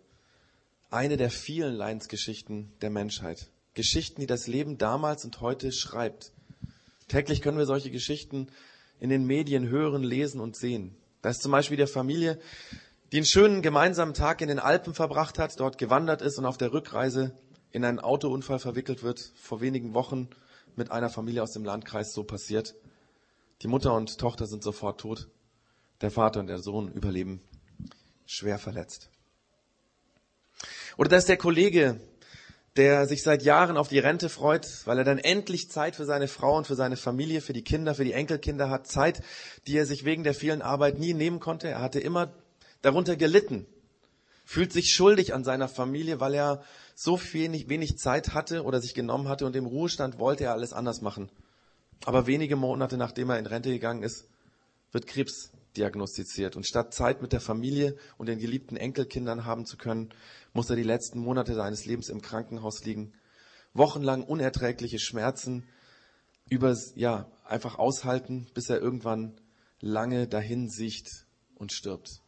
eine 0.90 1.16
der 1.16 1.30
vielen 1.30 1.74
Leidensgeschichten 1.74 2.72
der 2.82 2.90
Menschheit. 2.90 3.48
Geschichten, 3.74 4.20
die 4.20 4.26
das 4.26 4.46
Leben 4.46 4.78
damals 4.78 5.24
und 5.24 5.40
heute 5.40 5.72
schreibt. 5.72 6.32
Täglich 7.08 7.42
können 7.42 7.58
wir 7.58 7.66
solche 7.66 7.90
Geschichten 7.90 8.48
in 8.98 9.10
den 9.10 9.24
Medien 9.24 9.68
hören, 9.68 10.02
lesen 10.02 10.40
und 10.40 10.56
sehen. 10.56 10.96
Da 11.22 11.30
ist 11.30 11.42
zum 11.42 11.52
Beispiel 11.52 11.76
der 11.76 11.88
Familie, 11.88 12.38
die 13.12 13.18
einen 13.18 13.26
schönen 13.26 13.62
gemeinsamen 13.62 14.14
Tag 14.14 14.40
in 14.40 14.48
den 14.48 14.58
Alpen 14.58 14.94
verbracht 14.94 15.38
hat, 15.38 15.58
dort 15.58 15.78
gewandert 15.78 16.22
ist 16.22 16.38
und 16.38 16.46
auf 16.46 16.58
der 16.58 16.72
Rückreise 16.72 17.36
in 17.72 17.84
einen 17.84 18.00
Autounfall 18.00 18.58
verwickelt 18.58 19.02
wird, 19.02 19.32
vor 19.36 19.60
wenigen 19.60 19.94
Wochen 19.94 20.28
mit 20.76 20.90
einer 20.90 21.10
Familie 21.10 21.42
aus 21.42 21.52
dem 21.52 21.64
Landkreis 21.64 22.12
so 22.12 22.24
passiert. 22.24 22.74
Die 23.62 23.68
Mutter 23.68 23.94
und 23.94 24.18
Tochter 24.18 24.46
sind 24.46 24.62
sofort 24.62 25.00
tot. 25.00 25.28
Der 26.00 26.10
Vater 26.10 26.40
und 26.40 26.46
der 26.46 26.58
Sohn 26.58 26.90
überleben 26.92 27.42
schwer 28.26 28.58
verletzt. 28.58 29.09
Oder 30.96 31.10
da 31.10 31.16
ist 31.16 31.28
der 31.28 31.36
Kollege, 31.36 32.00
der 32.76 33.06
sich 33.06 33.22
seit 33.22 33.42
Jahren 33.42 33.76
auf 33.76 33.88
die 33.88 33.98
Rente 33.98 34.28
freut, 34.28 34.66
weil 34.86 34.98
er 34.98 35.04
dann 35.04 35.18
endlich 35.18 35.70
Zeit 35.70 35.96
für 35.96 36.04
seine 36.04 36.28
Frau 36.28 36.56
und 36.56 36.66
für 36.66 36.76
seine 36.76 36.96
Familie, 36.96 37.40
für 37.40 37.52
die 37.52 37.64
Kinder, 37.64 37.94
für 37.94 38.04
die 38.04 38.12
Enkelkinder 38.12 38.70
hat. 38.70 38.86
Zeit, 38.86 39.22
die 39.66 39.76
er 39.76 39.86
sich 39.86 40.04
wegen 40.04 40.24
der 40.24 40.34
vielen 40.34 40.62
Arbeit 40.62 40.98
nie 40.98 41.14
nehmen 41.14 41.40
konnte. 41.40 41.68
Er 41.68 41.80
hatte 41.80 42.00
immer 42.00 42.32
darunter 42.82 43.16
gelitten. 43.16 43.66
fühlt 44.44 44.72
sich 44.72 44.92
schuldig 44.92 45.32
an 45.32 45.44
seiner 45.44 45.68
Familie, 45.68 46.18
weil 46.18 46.34
er 46.34 46.64
so 46.96 47.20
wenig, 47.32 47.68
wenig 47.68 47.98
Zeit 47.98 48.34
hatte 48.34 48.64
oder 48.64 48.80
sich 48.80 48.94
genommen 48.94 49.28
hatte 49.28 49.46
und 49.46 49.54
im 49.54 49.66
Ruhestand 49.66 50.18
wollte 50.18 50.44
er 50.44 50.52
alles 50.52 50.72
anders 50.72 51.02
machen. 51.02 51.30
Aber 52.04 52.26
wenige 52.26 52.56
Monate 52.56 52.96
nachdem 52.96 53.30
er 53.30 53.38
in 53.38 53.46
Rente 53.46 53.70
gegangen 53.70 54.02
ist, 54.02 54.26
wird 54.90 55.06
Krebs 55.06 55.49
diagnostiziert. 55.76 56.56
Und 56.56 56.66
statt 56.66 56.94
Zeit 56.94 57.22
mit 57.22 57.32
der 57.32 57.40
Familie 57.40 57.96
und 58.18 58.26
den 58.26 58.38
geliebten 58.38 58.76
Enkelkindern 58.76 59.44
haben 59.44 59.66
zu 59.66 59.76
können, 59.76 60.10
muss 60.52 60.70
er 60.70 60.76
die 60.76 60.82
letzten 60.82 61.18
Monate 61.20 61.54
seines 61.54 61.86
Lebens 61.86 62.08
im 62.08 62.22
Krankenhaus 62.22 62.84
liegen. 62.84 63.12
Wochenlang 63.72 64.24
unerträgliche 64.24 64.98
Schmerzen 64.98 65.64
über, 66.48 66.76
ja, 66.96 67.30
einfach 67.44 67.78
aushalten, 67.78 68.48
bis 68.54 68.68
er 68.68 68.80
irgendwann 68.80 69.40
lange 69.80 70.26
dahin 70.26 70.68
sieht 70.68 71.26
und 71.54 71.72
stirbt. 71.72 72.20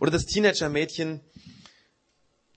Oder 0.00 0.10
das 0.10 0.26
Teenager-Mädchen, 0.26 1.20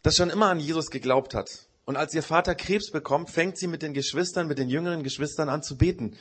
das 0.01 0.15
schon 0.15 0.29
immer 0.29 0.50
an 0.50 0.60
Jesus 0.60 0.91
geglaubt 0.91 1.34
hat. 1.34 1.67
Und 1.86 1.96
als 1.96 2.13
ihr 2.13 2.24
Vater 2.24 2.53
Krebs 2.53 2.91
bekommt, 2.91 3.31
fängt 3.31 3.58
sie 3.58 3.67
mit 3.67 3.81
den 3.81 3.93
Geschwistern, 3.93 4.48
mit 4.48 4.60
den 4.60 4.69
jüngeren 4.69 5.03
Geschwistern 5.03 5.50
an 5.50 5.63
zu 5.63 5.77
beten. 5.77 6.17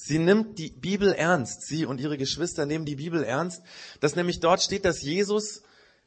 Sie 0.00 0.20
nimmt 0.20 0.60
die 0.60 0.70
Bibel 0.70 1.12
ernst. 1.12 1.66
Sie 1.66 1.84
und 1.84 2.00
ihre 2.00 2.16
Geschwister 2.16 2.66
nehmen 2.66 2.84
die 2.84 2.94
Bibel 2.94 3.24
ernst. 3.24 3.64
Dass 3.98 4.14
nämlich 4.14 4.38
dort 4.38 4.62
steht, 4.62 4.84
dass 4.84 5.02
Jesus 5.02 5.64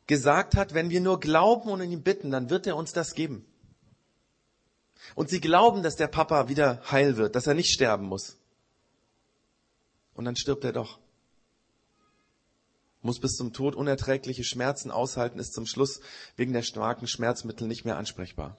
gesagt 0.08 0.56
hat, 0.56 0.74
wenn 0.74 0.90
wir 0.90 1.02
nur 1.02 1.20
glauben 1.20 1.70
und 1.70 1.82
ihn 1.82 2.02
bitten, 2.02 2.32
dann 2.32 2.50
wird 2.50 2.66
er 2.68 2.78
uns 2.78 2.94
das 2.94 3.16
geben. 3.16 3.46
Und 5.14 5.30
sie 5.30 5.42
glauben, 5.42 5.84
dass 5.84 5.98
der 5.98 6.08
Papa 6.08 6.48
wieder 6.48 6.82
heil 6.90 7.18
wird, 7.18 7.36
dass 7.36 7.48
er 7.48 7.54
nicht 7.54 7.74
sterben 7.74 8.06
muss. 8.06 8.38
Und 10.14 10.24
dann 10.24 10.38
stirbt 10.38 10.64
er 10.64 10.72
doch. 10.72 10.98
Muss 13.02 13.20
bis 13.20 13.34
zum 13.34 13.52
Tod 13.52 13.76
unerträgliche 13.76 14.46
Schmerzen 14.46 14.90
aushalten, 14.90 15.38
ist 15.38 15.54
zum 15.54 15.66
Schluss 15.66 16.00
wegen 16.38 16.54
der 16.54 16.64
starken 16.64 17.08
Schmerzmittel 17.08 17.68
nicht 17.68 17.84
mehr 17.84 17.98
ansprechbar. 17.98 18.58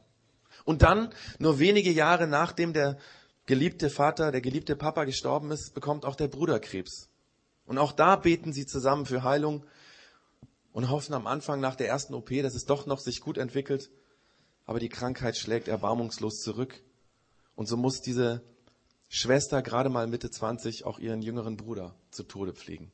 Und 0.65 0.83
dann, 0.83 1.15
nur 1.39 1.59
wenige 1.59 1.91
Jahre 1.91 2.27
nachdem 2.27 2.75
der 2.75 2.99
geliebte 3.53 3.91
Vater, 3.91 4.33
der 4.33 4.41
geliebte 4.41 4.77
Papa 4.77 5.05
gestorben 5.05 5.51
ist, 5.51 5.75
bekommt 5.75 6.07
auch 6.07 6.17
der 6.17 6.29
Bruder 6.29 6.59
Krebs. 6.59 7.11
Und 7.67 7.77
auch 7.77 7.93
da 7.93 8.17
beten 8.17 8.55
sie 8.55 8.65
zusammen 8.65 9.05
für 9.05 9.25
Heilung 9.25 9.67
und 10.73 10.89
hoffen 10.89 11.13
am 11.13 11.27
Anfang 11.27 11.61
nach 11.61 11.77
der 11.77 11.87
ersten 11.87 12.15
OP, 12.15 12.31
dass 12.31 12.55
es 12.55 12.65
doch 12.65 12.87
noch 12.87 12.99
sich 12.99 13.21
gut 13.21 13.37
entwickelt. 13.37 13.91
Aber 14.65 14.81
die 14.81 14.89
Krankheit 14.89 15.37
schlägt 15.37 15.69
erbarmungslos 15.69 16.41
zurück. 16.41 16.83
Und 17.55 17.67
so 17.67 17.77
muss 17.77 18.01
diese 18.01 18.43
Schwester, 19.11 19.61
gerade 19.61 19.91
mal 19.91 20.07
Mitte 20.07 20.31
20, 20.31 20.87
auch 20.87 20.99
ihren 20.99 21.21
jüngeren 21.21 21.59
Bruder 21.59 21.95
zu 22.11 22.23
Tode 22.23 22.55
pflegen. 22.55 22.91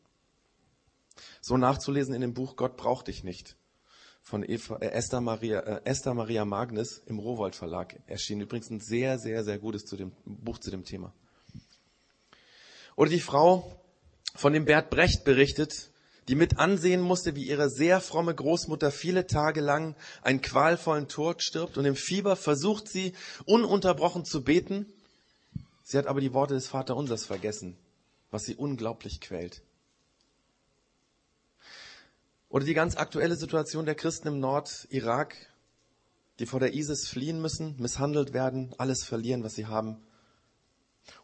So 1.40 1.56
nachzulesen 1.56 2.14
in 2.14 2.20
dem 2.20 2.34
Buch 2.34 2.56
Gott 2.56 2.76
braucht 2.76 3.06
dich 3.06 3.22
nicht 3.22 3.56
von 4.28 4.44
Eva, 4.46 4.76
äh, 4.76 4.90
Esther, 4.90 5.22
Maria, 5.22 5.60
äh, 5.60 5.80
Esther 5.84 6.12
Maria 6.12 6.44
Magnus 6.44 7.00
im 7.06 7.18
Rowold 7.18 7.56
Verlag 7.56 7.98
erschienen. 8.06 8.42
Übrigens 8.42 8.68
ein 8.68 8.80
sehr, 8.80 9.18
sehr, 9.18 9.42
sehr 9.42 9.58
gutes 9.58 9.86
zu 9.86 9.96
dem, 9.96 10.12
Buch 10.26 10.58
zu 10.58 10.70
dem 10.70 10.84
Thema. 10.84 11.14
Oder 12.94 13.08
die 13.08 13.20
Frau, 13.20 13.80
von 14.34 14.52
dem 14.52 14.66
Bert 14.66 14.90
Brecht 14.90 15.24
berichtet, 15.24 15.90
die 16.28 16.34
mit 16.34 16.58
ansehen 16.58 17.00
musste, 17.00 17.36
wie 17.36 17.44
ihre 17.44 17.70
sehr 17.70 18.02
fromme 18.02 18.34
Großmutter 18.34 18.90
viele 18.90 19.26
Tage 19.26 19.62
lang 19.62 19.96
einen 20.20 20.42
qualvollen 20.42 21.08
Tod 21.08 21.42
stirbt 21.42 21.78
und 21.78 21.86
im 21.86 21.96
Fieber 21.96 22.36
versucht 22.36 22.86
sie 22.86 23.14
ununterbrochen 23.46 24.26
zu 24.26 24.44
beten. 24.44 24.84
Sie 25.84 25.96
hat 25.96 26.06
aber 26.06 26.20
die 26.20 26.34
Worte 26.34 26.52
des 26.52 26.68
Vaterunsers 26.68 27.24
vergessen, 27.24 27.78
was 28.30 28.44
sie 28.44 28.56
unglaublich 28.56 29.22
quält. 29.22 29.62
Oder 32.50 32.64
die 32.64 32.74
ganz 32.74 32.96
aktuelle 32.96 33.36
Situation 33.36 33.84
der 33.84 33.94
Christen 33.94 34.28
im 34.28 34.40
Nordirak, 34.40 35.36
die 36.38 36.46
vor 36.46 36.60
der 36.60 36.74
ISIS 36.74 37.06
fliehen 37.08 37.42
müssen, 37.42 37.76
misshandelt 37.78 38.32
werden, 38.32 38.74
alles 38.78 39.04
verlieren, 39.04 39.44
was 39.44 39.54
sie 39.54 39.66
haben. 39.66 39.98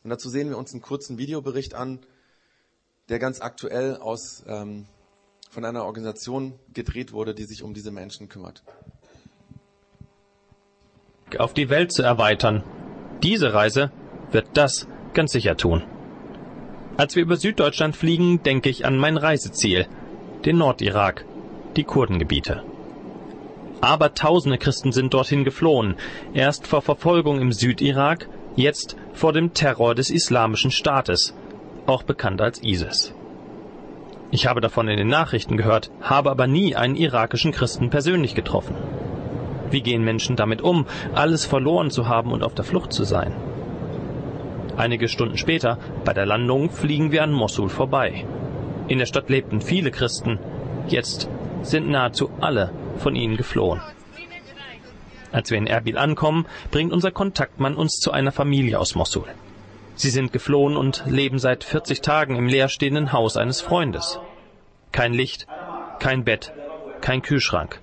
Und 0.02 0.10
dazu 0.10 0.28
sehen 0.28 0.50
wir 0.50 0.58
uns 0.58 0.72
einen 0.72 0.82
kurzen 0.82 1.18
Videobericht 1.18 1.74
an, 1.74 2.00
der 3.08 3.18
ganz 3.18 3.40
aktuell 3.40 3.96
aus, 3.96 4.44
ähm, 4.46 4.86
von 5.50 5.64
einer 5.64 5.84
Organisation 5.84 6.58
gedreht 6.72 7.12
wurde, 7.12 7.34
die 7.34 7.44
sich 7.44 7.62
um 7.62 7.74
diese 7.74 7.90
Menschen 7.90 8.28
kümmert. 8.28 8.62
Auf 11.38 11.54
die 11.54 11.68
Welt 11.68 11.92
zu 11.92 12.02
erweitern. 12.02 12.62
Diese 13.22 13.54
Reise 13.54 13.90
wird 14.30 14.48
das 14.54 14.86
ganz 15.14 15.32
sicher 15.32 15.56
tun. 15.56 15.84
Als 16.96 17.16
wir 17.16 17.22
über 17.22 17.36
Süddeutschland 17.36 17.96
fliegen, 17.96 18.42
denke 18.42 18.68
ich 18.68 18.84
an 18.84 18.98
mein 18.98 19.16
Reiseziel– 19.16 19.88
den 20.44 20.58
Nordirak, 20.58 21.24
die 21.76 21.84
Kurdengebiete. 21.84 22.62
Aber 23.80 24.14
tausende 24.14 24.58
Christen 24.58 24.92
sind 24.92 25.14
dorthin 25.14 25.44
geflohen, 25.44 25.96
erst 26.32 26.66
vor 26.66 26.82
Verfolgung 26.82 27.40
im 27.40 27.52
Südirak, 27.52 28.28
jetzt 28.56 28.96
vor 29.12 29.32
dem 29.32 29.54
Terror 29.54 29.94
des 29.94 30.10
Islamischen 30.10 30.70
Staates, 30.70 31.34
auch 31.86 32.02
bekannt 32.02 32.40
als 32.40 32.62
ISIS. 32.62 33.14
Ich 34.30 34.46
habe 34.46 34.60
davon 34.60 34.88
in 34.88 34.96
den 34.96 35.08
Nachrichten 35.08 35.56
gehört, 35.56 35.90
habe 36.00 36.30
aber 36.30 36.46
nie 36.46 36.74
einen 36.76 36.96
irakischen 36.96 37.52
Christen 37.52 37.90
persönlich 37.90 38.34
getroffen. 38.34 38.74
Wie 39.70 39.80
gehen 39.80 40.04
Menschen 40.04 40.36
damit 40.36 40.60
um, 40.60 40.86
alles 41.14 41.44
verloren 41.44 41.90
zu 41.90 42.08
haben 42.08 42.32
und 42.32 42.42
auf 42.42 42.54
der 42.54 42.64
Flucht 42.64 42.92
zu 42.92 43.04
sein? 43.04 43.32
Einige 44.76 45.08
Stunden 45.08 45.38
später, 45.38 45.78
bei 46.04 46.12
der 46.12 46.26
Landung, 46.26 46.70
fliegen 46.70 47.12
wir 47.12 47.22
an 47.22 47.32
Mosul 47.32 47.68
vorbei. 47.68 48.24
In 48.86 48.98
der 48.98 49.06
Stadt 49.06 49.30
lebten 49.30 49.62
viele 49.62 49.90
Christen, 49.90 50.38
jetzt 50.88 51.28
sind 51.62 51.88
nahezu 51.88 52.30
alle 52.40 52.70
von 52.98 53.16
ihnen 53.16 53.36
geflohen. 53.36 53.80
Als 55.32 55.50
wir 55.50 55.58
in 55.58 55.66
Erbil 55.66 55.98
ankommen, 55.98 56.46
bringt 56.70 56.92
unser 56.92 57.10
Kontaktmann 57.10 57.76
uns 57.76 57.96
zu 57.96 58.12
einer 58.12 58.30
Familie 58.30 58.78
aus 58.78 58.94
Mosul. 58.94 59.24
Sie 59.96 60.10
sind 60.10 60.32
geflohen 60.32 60.76
und 60.76 61.04
leben 61.06 61.38
seit 61.38 61.64
40 61.64 62.02
Tagen 62.02 62.36
im 62.36 62.46
leerstehenden 62.46 63.12
Haus 63.12 63.36
eines 63.36 63.60
Freundes. 63.60 64.20
Kein 64.92 65.12
Licht, 65.12 65.46
kein 65.98 66.24
Bett, 66.24 66.52
kein 67.00 67.22
Kühlschrank. 67.22 67.80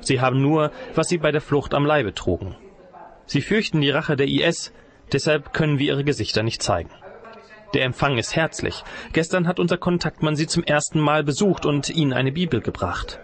Sie 0.00 0.20
haben 0.20 0.40
nur, 0.40 0.70
was 0.94 1.08
sie 1.08 1.18
bei 1.18 1.32
der 1.32 1.40
Flucht 1.40 1.72
am 1.74 1.86
Leibe 1.86 2.14
trugen. 2.14 2.56
Sie 3.24 3.40
fürchten 3.40 3.80
die 3.80 3.90
Rache 3.90 4.16
der 4.16 4.28
IS, 4.28 4.72
deshalb 5.12 5.52
können 5.52 5.78
wir 5.78 5.88
ihre 5.88 6.04
Gesichter 6.04 6.42
nicht 6.42 6.62
zeigen. 6.62 6.90
Der 7.74 7.84
Empfang 7.84 8.18
ist 8.18 8.36
herzlich. 8.36 8.84
Gestern 9.12 9.46
hat 9.46 9.58
unser 9.58 9.76
Kontaktmann 9.76 10.36
Sie 10.36 10.46
zum 10.46 10.62
ersten 10.62 11.00
Mal 11.00 11.24
besucht 11.24 11.66
und 11.66 11.90
Ihnen 11.90 12.12
eine 12.12 12.32
Bibel 12.32 12.60
gebracht. 12.60 13.20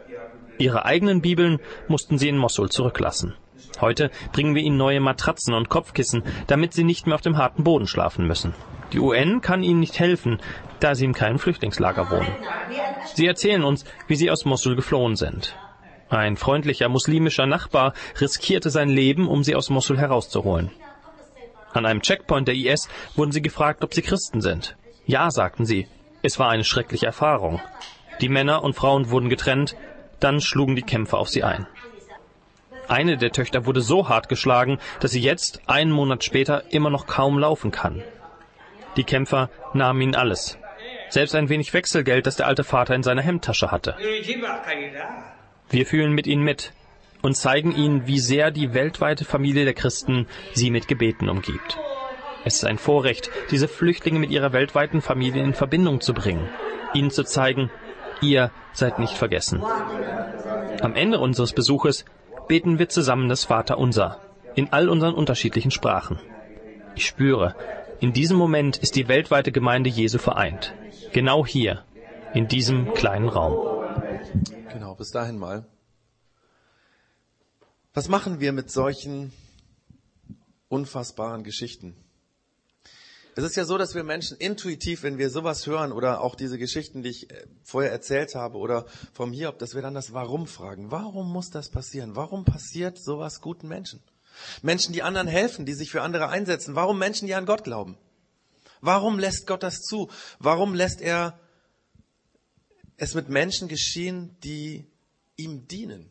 Ihre 0.59 0.85
eigenen 0.85 1.23
Bibeln 1.23 1.61
mussten 1.89 2.19
Sie 2.19 2.29
in 2.29 2.37
Mosul 2.37 2.69
zurücklassen. 2.71 3.35
Heute 3.81 4.11
bringen 4.33 4.55
wir 4.55 4.63
Ihnen 4.63 4.77
neue 4.77 5.01
Matratzen 5.01 5.55
und 5.55 5.69
Kopfkissen, 5.69 6.23
damit 6.47 6.73
Sie 6.73 6.85
nicht 6.85 7.07
mehr 7.07 7.15
auf 7.15 7.21
dem 7.21 7.37
harten 7.37 7.65
Boden 7.65 7.87
schlafen 7.87 8.27
müssen. 8.27 8.55
Die 8.93 8.99
UN 8.99 9.41
kann 9.41 9.63
Ihnen 9.63 9.81
nicht 9.81 9.99
helfen, 9.99 10.41
da 10.81 10.95
Sie 10.95 11.05
in 11.05 11.15
keinem 11.15 11.39
Flüchtlingslager 11.39 12.11
wohnen. 12.11 12.35
Sie 13.15 13.27
erzählen 13.27 13.65
uns, 13.65 13.85
wie 14.09 14.17
Sie 14.17 14.31
aus 14.31 14.45
Mosul 14.45 14.77
geflohen 14.77 15.17
sind. 15.17 15.57
Ein 16.11 16.37
freundlicher 16.37 16.91
muslimischer 16.91 17.47
Nachbar 17.47 17.95
riskierte 18.21 18.69
sein 18.69 18.91
Leben, 18.91 19.29
um 19.29 19.43
Sie 19.43 19.55
aus 19.55 19.71
Mosul 19.71 19.99
herauszuholen. 19.99 20.71
An 21.73 21.87
einem 21.87 22.03
Checkpoint 22.03 22.49
der 22.49 22.55
IS 22.55 22.89
wurden 23.17 23.33
sie 23.33 23.43
gefragt, 23.43 23.83
ob 23.83 23.95
sie 23.95 24.03
Christen 24.03 24.41
sind. 24.41 24.77
Ja, 25.07 25.31
sagten 25.31 25.65
sie. 25.65 25.89
Es 26.23 26.39
war 26.39 26.51
eine 26.51 26.65
schreckliche 26.65 27.07
Erfahrung. 27.07 27.61
Die 28.21 28.29
Männer 28.29 28.63
und 28.63 28.75
Frauen 28.75 29.11
wurden 29.11 29.29
getrennt, 29.29 29.77
dann 30.21 30.41
schlugen 30.41 30.77
die 30.77 30.83
Kämpfer 30.83 31.19
auf 31.19 31.29
sie 31.29 31.43
ein. 31.43 31.67
Eine 32.89 33.17
der 33.17 33.33
Töchter 33.33 33.67
wurde 33.67 33.81
so 33.81 34.09
hart 34.09 34.29
geschlagen, 34.29 34.79
dass 35.01 35.13
sie 35.13 35.21
jetzt, 35.21 35.63
einen 35.67 35.91
Monat 35.91 36.25
später, 36.25 36.65
immer 36.71 36.91
noch 36.91 37.07
kaum 37.07 37.39
laufen 37.39 37.71
kann. 37.71 38.03
Die 38.97 39.05
Kämpfer 39.05 39.49
nahmen 39.73 40.01
ihnen 40.03 40.15
alles. 40.15 40.59
Selbst 41.09 41.35
ein 41.35 41.49
wenig 41.49 41.73
Wechselgeld, 41.73 42.27
das 42.27 42.37
der 42.37 42.47
alte 42.47 42.65
Vater 42.65 42.95
in 42.95 43.03
seiner 43.03 43.23
Hemdtasche 43.23 43.71
hatte. 43.71 43.97
Wir 45.71 45.87
fühlen 45.87 46.13
mit 46.13 46.27
ihnen 46.27 46.43
mit 46.43 46.73
und 47.23 47.37
zeigen 47.37 47.75
ihnen, 47.75 48.07
wie 48.07 48.19
sehr 48.19 48.51
die 48.51 48.75
weltweite 48.75 49.25
Familie 49.25 49.65
der 49.65 49.75
Christen 49.75 50.27
sie 50.53 50.71
mit 50.71 50.89
Gebeten 50.89 51.29
umgibt. 51.29 51.79
Es 52.45 52.57
ist 52.57 52.65
ein 52.65 52.79
Vorrecht, 52.79 53.31
diese 53.51 53.69
Flüchtlinge 53.69 54.19
mit 54.19 54.31
ihrer 54.31 54.53
weltweiten 54.53 55.01
Familie 55.01 55.43
in 55.43 55.55
Verbindung 55.55 56.01
zu 56.01 56.13
bringen, 56.13 56.49
ihnen 56.93 57.11
zu 57.11 57.23
zeigen, 57.23 57.71
ihr 58.21 58.51
seid 58.73 58.99
nicht 58.99 59.15
vergessen. 59.15 59.63
Am 60.81 60.95
Ende 60.95 61.21
unseres 61.21 61.53
Besuches 61.53 62.05
beten 62.49 62.79
wir 62.79 62.89
zusammen 62.89 63.29
das 63.29 63.45
Vaterunser 63.45 64.21
in 64.55 64.73
all 64.73 64.89
unseren 64.89 65.15
unterschiedlichen 65.15 65.71
Sprachen. 65.71 66.19
Ich 66.95 67.07
spüre, 67.07 67.55
in 68.01 68.13
diesem 68.13 68.37
Moment 68.37 68.79
ist 68.79 68.97
die 68.97 69.09
weltweite 69.09 69.53
Gemeinde 69.53 69.89
Jesu 69.89 70.19
vereint. 70.19 70.75
Genau 71.13 71.47
hier, 71.47 71.85
in 72.35 72.49
diesem 72.49 72.93
kleinen 72.95 73.29
Raum. 73.29 73.85
Genau, 74.73 74.95
bis 74.95 75.13
dahin 75.13 75.39
mal. 75.39 75.67
Was 77.95 78.09
machen 78.09 78.41
wir 78.41 78.53
mit 78.53 78.71
solchen 78.71 79.35
unfassbaren 80.69 81.45
Geschichten? 81.45 81.95
Es 83.35 83.45
ist 83.45 83.55
ja 83.55 83.67
so, 83.67 83.77
dass 83.77 83.95
wir 83.95 84.03
Menschen 84.03 84.39
intuitiv, 84.39 85.03
wenn 85.03 85.19
wir 85.19 85.29
sowas 85.29 85.67
hören 85.67 85.93
oder 85.93 86.23
auch 86.23 86.35
diese 86.35 86.59
Geschichten, 86.59 87.03
die 87.03 87.11
ich 87.11 87.31
äh, 87.31 87.47
vorher 87.63 87.93
erzählt 87.93 88.35
habe 88.35 88.57
oder 88.57 88.87
vom 89.13 89.33
Hiob, 89.33 89.59
dass 89.59 89.75
wir 89.75 89.83
dann 89.83 89.93
das 89.93 90.15
Warum 90.15 90.47
fragen. 90.47 90.91
Warum 90.91 91.31
muss 91.31 91.51
das 91.51 91.69
passieren? 91.69 92.17
Warum 92.17 92.47
passiert 92.47 92.99
sowas 92.99 93.43
guten 93.43 93.69
Menschen? 93.69 94.03
Menschen, 94.63 94.95
die 94.95 95.03
anderen 95.03 95.29
helfen, 95.29 95.67
die 95.67 95.75
sich 95.75 95.91
für 95.91 96.01
andere 96.01 96.29
einsetzen. 96.29 96.75
Warum 96.75 96.99
Menschen, 96.99 97.27
die 97.27 97.35
an 97.35 97.47
Gott 97.47 97.65
glauben? 97.65 97.99
Warum 98.81 99.19
lässt 99.19 99.47
Gott 99.47 99.63
das 99.63 99.83
zu? 99.83 100.11
Warum 100.39 100.75
lässt 100.75 101.03
er 101.03 101.39
es 102.97 103.15
mit 103.15 103.29
Menschen 103.29 103.69
geschehen, 103.69 104.35
die 104.43 104.87
ihm 105.37 105.69
dienen, 105.69 106.11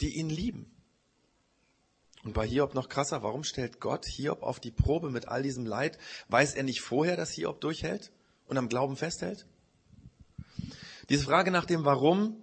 die 0.00 0.16
ihn 0.16 0.30
lieben? 0.30 0.77
Und 2.24 2.34
bei 2.34 2.46
Hiob 2.46 2.74
noch 2.74 2.88
krasser, 2.88 3.22
warum 3.22 3.44
stellt 3.44 3.80
Gott 3.80 4.06
Hiob 4.06 4.42
auf 4.42 4.60
die 4.60 4.70
Probe 4.70 5.10
mit 5.10 5.28
all 5.28 5.42
diesem 5.42 5.66
Leid? 5.66 5.98
Weiß 6.28 6.54
er 6.54 6.62
nicht 6.62 6.80
vorher, 6.80 7.16
dass 7.16 7.32
Hiob 7.32 7.60
durchhält 7.60 8.10
und 8.46 8.58
am 8.58 8.68
Glauben 8.68 8.96
festhält? 8.96 9.46
Diese 11.08 11.24
Frage 11.24 11.50
nach 11.50 11.64
dem 11.64 11.84
Warum 11.84 12.42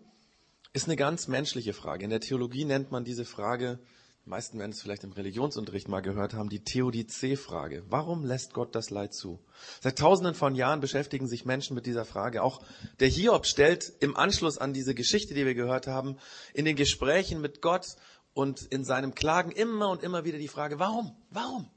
ist 0.73 0.87
eine 0.87 0.95
ganz 0.95 1.27
menschliche 1.27 1.73
Frage. 1.73 2.03
In 2.03 2.09
der 2.09 2.19
Theologie 2.19 2.65
nennt 2.65 2.91
man 2.91 3.05
diese 3.05 3.25
Frage, 3.25 3.79
die 4.25 4.29
meisten 4.31 4.57
werden 4.57 4.71
es 4.71 4.81
vielleicht 4.81 5.03
im 5.03 5.11
Religionsunterricht 5.11 5.87
mal 5.87 6.01
gehört 6.01 6.33
haben, 6.33 6.49
die 6.49 6.63
Theodizee-Frage. 6.63 7.83
Warum 7.89 8.25
lässt 8.25 8.53
Gott 8.53 8.73
das 8.73 8.89
Leid 8.89 9.13
zu? 9.13 9.39
Seit 9.81 9.99
tausenden 9.99 10.33
von 10.33 10.55
Jahren 10.55 10.79
beschäftigen 10.79 11.27
sich 11.27 11.45
Menschen 11.45 11.75
mit 11.75 11.85
dieser 11.85 12.05
Frage. 12.05 12.41
Auch 12.41 12.59
der 12.99 13.07
Hiob 13.07 13.45
stellt 13.45 13.93
im 13.99 14.17
Anschluss 14.17 14.57
an 14.57 14.73
diese 14.73 14.95
Geschichte, 14.95 15.35
die 15.35 15.45
wir 15.45 15.53
gehört 15.53 15.85
haben, 15.85 16.17
in 16.55 16.65
den 16.65 16.75
Gesprächen 16.75 17.39
mit 17.39 17.61
Gott 17.61 17.97
und 18.35 18.61
in 18.63 18.83
seinem 18.83 19.15
Klagen 19.15 19.51
immer 19.51 19.89
und 19.89 20.03
immer 20.03 20.25
wieder 20.25 20.37
die 20.37 20.49
Frage, 20.49 20.77
warum? 20.77 21.15
Warum? 21.31 21.67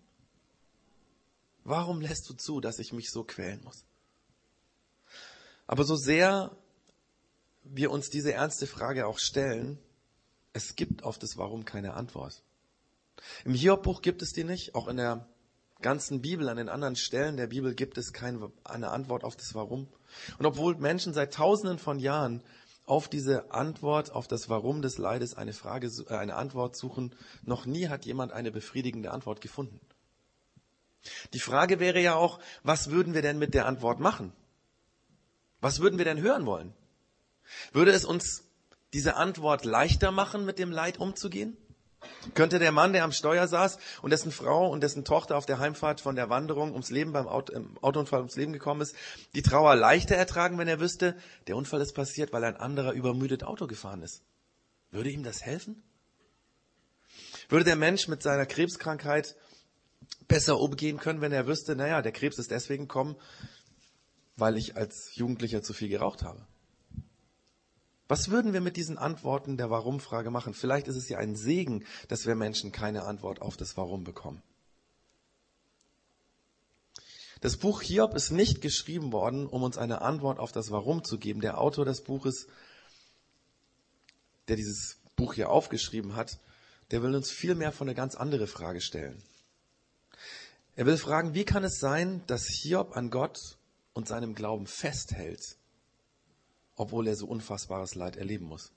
Warum 1.64 2.00
lässt 2.00 2.28
du 2.28 2.34
zu, 2.34 2.60
dass 2.60 2.80
ich 2.80 2.92
mich 2.92 3.10
so 3.10 3.22
quälen 3.24 3.62
muss? 3.62 3.84
Aber 5.66 5.84
so 5.84 5.96
sehr 5.96 6.50
wir 7.62 7.90
uns 7.92 8.10
diese 8.10 8.32
ernste 8.32 8.66
Frage 8.66 9.06
auch 9.06 9.18
stellen, 9.18 9.78
es 10.52 10.74
gibt 10.74 11.04
auf 11.04 11.18
das 11.18 11.36
Warum 11.36 11.64
keine 11.64 11.94
Antwort. 11.94 12.42
Im 13.44 13.54
Hiobbuch 13.54 14.02
gibt 14.02 14.20
es 14.22 14.32
die 14.32 14.44
nicht, 14.44 14.74
auch 14.74 14.88
in 14.88 14.96
der 14.96 15.28
ganzen 15.80 16.22
Bibel, 16.22 16.48
an 16.48 16.56
den 16.56 16.68
anderen 16.68 16.96
Stellen 16.96 17.36
der 17.36 17.46
Bibel 17.46 17.74
gibt 17.74 17.98
es 17.98 18.12
keine 18.12 18.50
Antwort 18.64 19.22
auf 19.22 19.36
das 19.36 19.54
Warum. 19.54 19.86
Und 20.38 20.46
obwohl 20.46 20.76
Menschen 20.76 21.14
seit 21.14 21.34
tausenden 21.34 21.78
von 21.78 22.00
Jahren 22.00 22.42
auf 22.88 23.08
diese 23.08 23.52
Antwort, 23.52 24.12
auf 24.12 24.28
das 24.28 24.48
Warum 24.48 24.82
des 24.82 24.98
Leides 24.98 25.34
eine 25.34 25.52
Frage, 25.52 25.88
äh, 26.08 26.14
eine 26.14 26.36
Antwort 26.36 26.76
suchen. 26.76 27.14
Noch 27.42 27.66
nie 27.66 27.88
hat 27.88 28.04
jemand 28.04 28.32
eine 28.32 28.50
befriedigende 28.50 29.10
Antwort 29.10 29.40
gefunden. 29.40 29.80
Die 31.32 31.40
Frage 31.40 31.80
wäre 31.80 32.00
ja 32.00 32.14
auch, 32.14 32.40
was 32.62 32.90
würden 32.90 33.14
wir 33.14 33.22
denn 33.22 33.38
mit 33.38 33.54
der 33.54 33.66
Antwort 33.66 34.00
machen? 34.00 34.32
Was 35.60 35.80
würden 35.80 35.98
wir 35.98 36.04
denn 36.04 36.20
hören 36.20 36.46
wollen? 36.46 36.72
Würde 37.72 37.92
es 37.92 38.04
uns 38.04 38.44
diese 38.92 39.16
Antwort 39.16 39.64
leichter 39.64 40.10
machen, 40.10 40.44
mit 40.44 40.58
dem 40.58 40.70
Leid 40.70 40.98
umzugehen? 40.98 41.56
Könnte 42.34 42.58
der 42.58 42.72
Mann, 42.72 42.92
der 42.92 43.04
am 43.04 43.12
Steuer 43.12 43.48
saß 43.48 43.78
und 44.02 44.10
dessen 44.10 44.30
Frau 44.30 44.70
und 44.70 44.82
dessen 44.82 45.04
Tochter 45.04 45.36
auf 45.36 45.46
der 45.46 45.58
Heimfahrt 45.58 46.00
von 46.00 46.14
der 46.14 46.30
Wanderung 46.30 46.72
ums 46.72 46.90
Leben 46.90 47.12
beim 47.12 47.26
Auto, 47.26 47.52
Autounfall 47.80 48.20
ums 48.20 48.36
Leben 48.36 48.52
gekommen 48.52 48.80
ist, 48.80 48.94
die 49.34 49.42
Trauer 49.42 49.74
leichter 49.74 50.14
ertragen, 50.14 50.58
wenn 50.58 50.68
er 50.68 50.80
wüsste, 50.80 51.16
der 51.46 51.56
Unfall 51.56 51.80
ist 51.80 51.94
passiert, 51.94 52.32
weil 52.32 52.44
ein 52.44 52.56
anderer 52.56 52.92
übermüdet 52.92 53.42
Auto 53.42 53.66
gefahren 53.66 54.02
ist? 54.02 54.22
Würde 54.90 55.10
ihm 55.10 55.24
das 55.24 55.42
helfen? 55.42 55.82
Würde 57.48 57.64
der 57.64 57.76
Mensch 57.76 58.08
mit 58.08 58.22
seiner 58.22 58.46
Krebskrankheit 58.46 59.36
besser 60.28 60.60
umgehen 60.60 60.98
können, 60.98 61.20
wenn 61.20 61.32
er 61.32 61.46
wüsste, 61.46 61.74
naja, 61.74 62.02
der 62.02 62.12
Krebs 62.12 62.38
ist 62.38 62.50
deswegen 62.50 62.84
gekommen, 62.84 63.16
weil 64.36 64.56
ich 64.56 64.76
als 64.76 65.14
Jugendlicher 65.14 65.62
zu 65.62 65.72
viel 65.72 65.88
geraucht 65.88 66.22
habe? 66.22 66.46
Was 68.08 68.30
würden 68.30 68.54
wir 68.54 68.62
mit 68.62 68.76
diesen 68.76 68.96
Antworten 68.96 69.58
der 69.58 69.70
Warum-Frage 69.70 70.30
machen? 70.30 70.54
Vielleicht 70.54 70.88
ist 70.88 70.96
es 70.96 71.10
ja 71.10 71.18
ein 71.18 71.36
Segen, 71.36 71.84
dass 72.08 72.26
wir 72.26 72.34
Menschen 72.34 72.72
keine 72.72 73.04
Antwort 73.04 73.42
auf 73.42 73.58
das 73.58 73.76
Warum 73.76 74.02
bekommen. 74.02 74.42
Das 77.40 77.58
Buch 77.58 77.82
Hiob 77.82 78.14
ist 78.14 78.30
nicht 78.30 78.62
geschrieben 78.62 79.12
worden, 79.12 79.46
um 79.46 79.62
uns 79.62 79.78
eine 79.78 80.00
Antwort 80.00 80.40
auf 80.40 80.50
das 80.50 80.70
Warum 80.70 81.04
zu 81.04 81.18
geben. 81.18 81.40
Der 81.40 81.60
Autor 81.60 81.84
des 81.84 82.02
Buches, 82.02 82.48
der 84.48 84.56
dieses 84.56 84.96
Buch 85.14 85.34
hier 85.34 85.50
aufgeschrieben 85.50 86.16
hat, 86.16 86.40
der 86.90 87.02
will 87.02 87.14
uns 87.14 87.30
vielmehr 87.30 87.70
von 87.70 87.86
eine 87.86 87.94
ganz 87.94 88.14
andere 88.14 88.46
Frage 88.46 88.80
stellen. 88.80 89.22
Er 90.74 90.86
will 90.86 90.96
fragen, 90.96 91.34
wie 91.34 91.44
kann 91.44 91.62
es 91.62 91.78
sein, 91.78 92.22
dass 92.26 92.46
Hiob 92.46 92.96
an 92.96 93.10
Gott 93.10 93.58
und 93.92 94.08
seinem 94.08 94.34
Glauben 94.34 94.66
festhält, 94.66 95.57
obwohl 96.78 97.06
er 97.06 97.16
so 97.16 97.26
unfassbares 97.26 97.94
Leid 97.94 98.16
erleben 98.16 98.46
muss. 98.46 98.72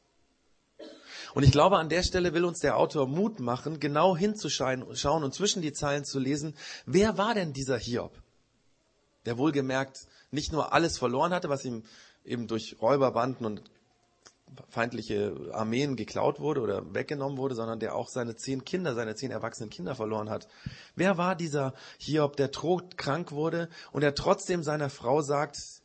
Und 1.33 1.43
ich 1.43 1.51
glaube, 1.51 1.77
an 1.77 1.87
der 1.87 2.03
Stelle 2.03 2.33
will 2.33 2.43
uns 2.43 2.59
der 2.59 2.77
Autor 2.77 3.07
Mut 3.07 3.39
machen, 3.39 3.79
genau 3.79 4.17
hinzuschauen 4.17 4.83
und 4.83 5.33
zwischen 5.33 5.61
die 5.61 5.71
Zeilen 5.71 6.03
zu 6.03 6.19
lesen, 6.19 6.55
wer 6.85 7.17
war 7.17 7.33
denn 7.33 7.53
dieser 7.53 7.77
Hiob? 7.77 8.21
Der 9.25 9.37
wohlgemerkt 9.37 10.07
nicht 10.31 10.51
nur 10.51 10.73
alles 10.73 10.97
verloren 10.97 11.33
hatte, 11.33 11.47
was 11.47 11.63
ihm 11.63 11.83
eben 12.25 12.47
durch 12.47 12.77
Räuberbanden 12.81 13.45
und 13.45 13.63
feindliche 14.67 15.51
Armeen 15.53 15.95
geklaut 15.95 16.39
wurde 16.39 16.61
oder 16.61 16.93
weggenommen 16.93 17.37
wurde, 17.37 17.55
sondern 17.55 17.79
der 17.79 17.95
auch 17.95 18.09
seine 18.09 18.35
zehn 18.35 18.65
Kinder, 18.65 18.95
seine 18.95 19.15
zehn 19.15 19.31
erwachsenen 19.31 19.69
Kinder 19.69 19.95
verloren 19.95 20.29
hat. 20.29 20.47
Wer 20.95 21.17
war 21.17 21.35
dieser 21.35 21.73
Hiob, 21.99 22.35
der 22.35 22.51
todkrank 22.51 23.31
wurde 23.31 23.69
und 23.91 24.01
der 24.01 24.15
trotzdem 24.15 24.63
seiner 24.63 24.89
Frau 24.89 25.21
sagt, 25.21 25.80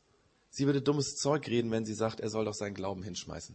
Sie 0.56 0.64
würde 0.64 0.80
dummes 0.80 1.16
Zeug 1.16 1.46
reden, 1.48 1.70
wenn 1.70 1.84
sie 1.84 1.92
sagt, 1.92 2.18
er 2.18 2.30
soll 2.30 2.46
doch 2.46 2.54
seinen 2.54 2.72
Glauben 2.72 3.02
hinschmeißen. 3.02 3.54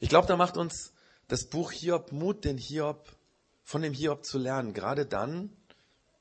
Ich 0.00 0.08
glaube, 0.08 0.26
da 0.26 0.38
macht 0.38 0.56
uns 0.56 0.94
das 1.26 1.44
Buch 1.44 1.70
Hiob 1.70 2.10
Mut, 2.10 2.46
den 2.46 2.56
Hiob, 2.56 3.14
von 3.64 3.82
dem 3.82 3.92
Hiob 3.92 4.24
zu 4.24 4.38
lernen. 4.38 4.72
Gerade 4.72 5.04
dann, 5.04 5.54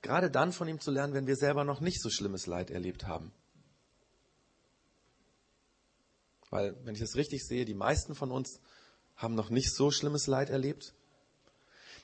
gerade 0.01 0.29
dann 0.29 0.51
von 0.51 0.67
ihm 0.67 0.81
zu 0.81 0.91
lernen, 0.91 1.13
wenn 1.13 1.27
wir 1.27 1.37
selber 1.37 1.63
noch 1.63 1.79
nicht 1.79 2.01
so 2.01 2.09
schlimmes 2.09 2.45
Leid 2.45 2.71
erlebt 2.71 3.07
haben. 3.07 3.31
Weil, 6.49 6.75
wenn 6.83 6.93
ich 6.93 6.99
das 6.99 7.15
richtig 7.15 7.47
sehe, 7.47 7.63
die 7.63 7.73
meisten 7.73 8.15
von 8.15 8.31
uns 8.31 8.59
haben 9.15 9.35
noch 9.35 9.49
nicht 9.49 9.73
so 9.73 9.91
schlimmes 9.91 10.27
Leid 10.27 10.49
erlebt. 10.49 10.93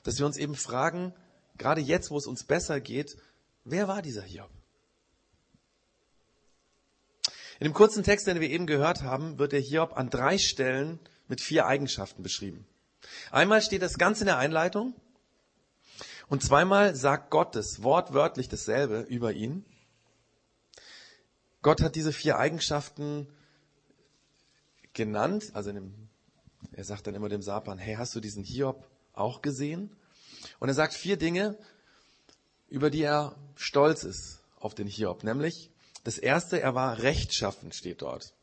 Dass 0.02 0.18
wir 0.18 0.24
uns 0.24 0.38
eben 0.38 0.54
fragen, 0.54 1.12
gerade 1.58 1.82
jetzt, 1.82 2.10
wo 2.10 2.16
es 2.16 2.26
uns 2.26 2.44
besser 2.44 2.80
geht, 2.80 3.18
wer 3.64 3.86
war 3.86 4.00
dieser 4.00 4.22
Hiob? 4.22 4.48
In 7.60 7.64
dem 7.64 7.74
kurzen 7.74 8.02
Text, 8.02 8.26
den 8.26 8.40
wir 8.40 8.50
eben 8.50 8.66
gehört 8.66 9.02
haben, 9.02 9.38
wird 9.38 9.52
der 9.52 9.60
Hiob 9.60 9.96
an 9.96 10.10
drei 10.10 10.38
Stellen 10.38 10.98
mit 11.28 11.40
vier 11.40 11.66
Eigenschaften 11.66 12.22
beschrieben. 12.22 12.66
Einmal 13.30 13.62
steht 13.62 13.82
das 13.82 13.98
Ganze 13.98 14.22
in 14.22 14.26
der 14.26 14.38
Einleitung 14.38 14.94
und 16.28 16.42
zweimal 16.42 16.96
sagt 16.96 17.30
Gott 17.30 17.54
es 17.54 17.82
wortwörtlich 17.82 18.48
dasselbe 18.48 19.00
über 19.00 19.32
ihn. 19.32 19.64
Gott 21.62 21.80
hat 21.80 21.94
diese 21.94 22.12
vier 22.12 22.38
Eigenschaften 22.38 23.28
genannt, 24.92 25.50
also 25.54 25.72
dem, 25.72 25.94
er 26.72 26.84
sagt 26.84 27.06
dann 27.06 27.14
immer 27.14 27.28
dem 27.28 27.42
Sapan, 27.42 27.78
hey, 27.78 27.94
hast 27.96 28.14
du 28.14 28.20
diesen 28.20 28.42
Hiob 28.42 28.86
auch 29.12 29.42
gesehen? 29.42 29.94
Und 30.58 30.68
er 30.68 30.74
sagt 30.74 30.94
vier 30.94 31.16
Dinge, 31.16 31.56
über 32.68 32.90
die 32.90 33.02
er 33.02 33.36
stolz 33.54 34.04
ist 34.04 34.40
auf 34.58 34.74
den 34.74 34.86
Hiob, 34.86 35.24
nämlich 35.24 35.70
das 36.04 36.18
erste, 36.18 36.60
er 36.60 36.74
war 36.74 37.02
rechtschaffend, 37.02 37.74
steht 37.74 38.02
dort. 38.02 38.34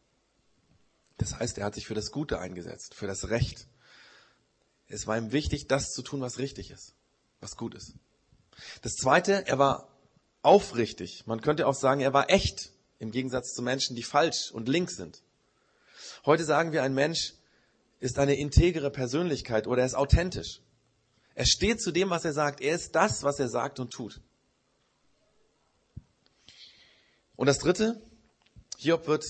Das 1.17 1.35
heißt, 1.39 1.59
er 1.59 1.65
hat 1.65 1.75
sich 1.75 1.85
für 1.85 1.93
das 1.93 2.11
Gute 2.11 2.39
eingesetzt, 2.39 2.95
für 2.95 3.07
das 3.07 3.29
Recht. 3.29 3.67
Es 4.87 5.07
war 5.07 5.17
ihm 5.17 5.31
wichtig, 5.31 5.67
das 5.67 5.91
zu 5.91 6.01
tun, 6.01 6.21
was 6.21 6.39
richtig 6.39 6.71
ist, 6.71 6.95
was 7.39 7.55
gut 7.55 7.75
ist. 7.75 7.93
Das 8.81 8.93
zweite, 8.93 9.47
er 9.47 9.59
war 9.59 9.87
aufrichtig. 10.41 11.27
Man 11.27 11.41
könnte 11.41 11.67
auch 11.67 11.75
sagen, 11.75 12.01
er 12.01 12.13
war 12.13 12.29
echt, 12.29 12.71
im 12.99 13.11
Gegensatz 13.11 13.53
zu 13.53 13.61
Menschen, 13.61 13.95
die 13.95 14.03
falsch 14.03 14.51
und 14.51 14.67
links 14.67 14.95
sind. 14.95 15.21
Heute 16.25 16.43
sagen 16.43 16.71
wir, 16.71 16.83
ein 16.83 16.93
Mensch 16.93 17.35
ist 17.99 18.17
eine 18.17 18.35
integere 18.35 18.89
Persönlichkeit 18.89 19.67
oder 19.67 19.81
er 19.81 19.87
ist 19.87 19.95
authentisch. 19.95 20.61
Er 21.35 21.45
steht 21.45 21.81
zu 21.81 21.91
dem, 21.91 22.09
was 22.09 22.25
er 22.25 22.33
sagt. 22.33 22.61
Er 22.61 22.75
ist 22.75 22.95
das, 22.95 23.23
was 23.23 23.39
er 23.39 23.47
sagt 23.49 23.79
und 23.79 23.91
tut. 23.91 24.19
Und 27.35 27.47
das 27.47 27.59
dritte, 27.59 28.01
Hiob 28.77 29.07
wird, 29.07 29.25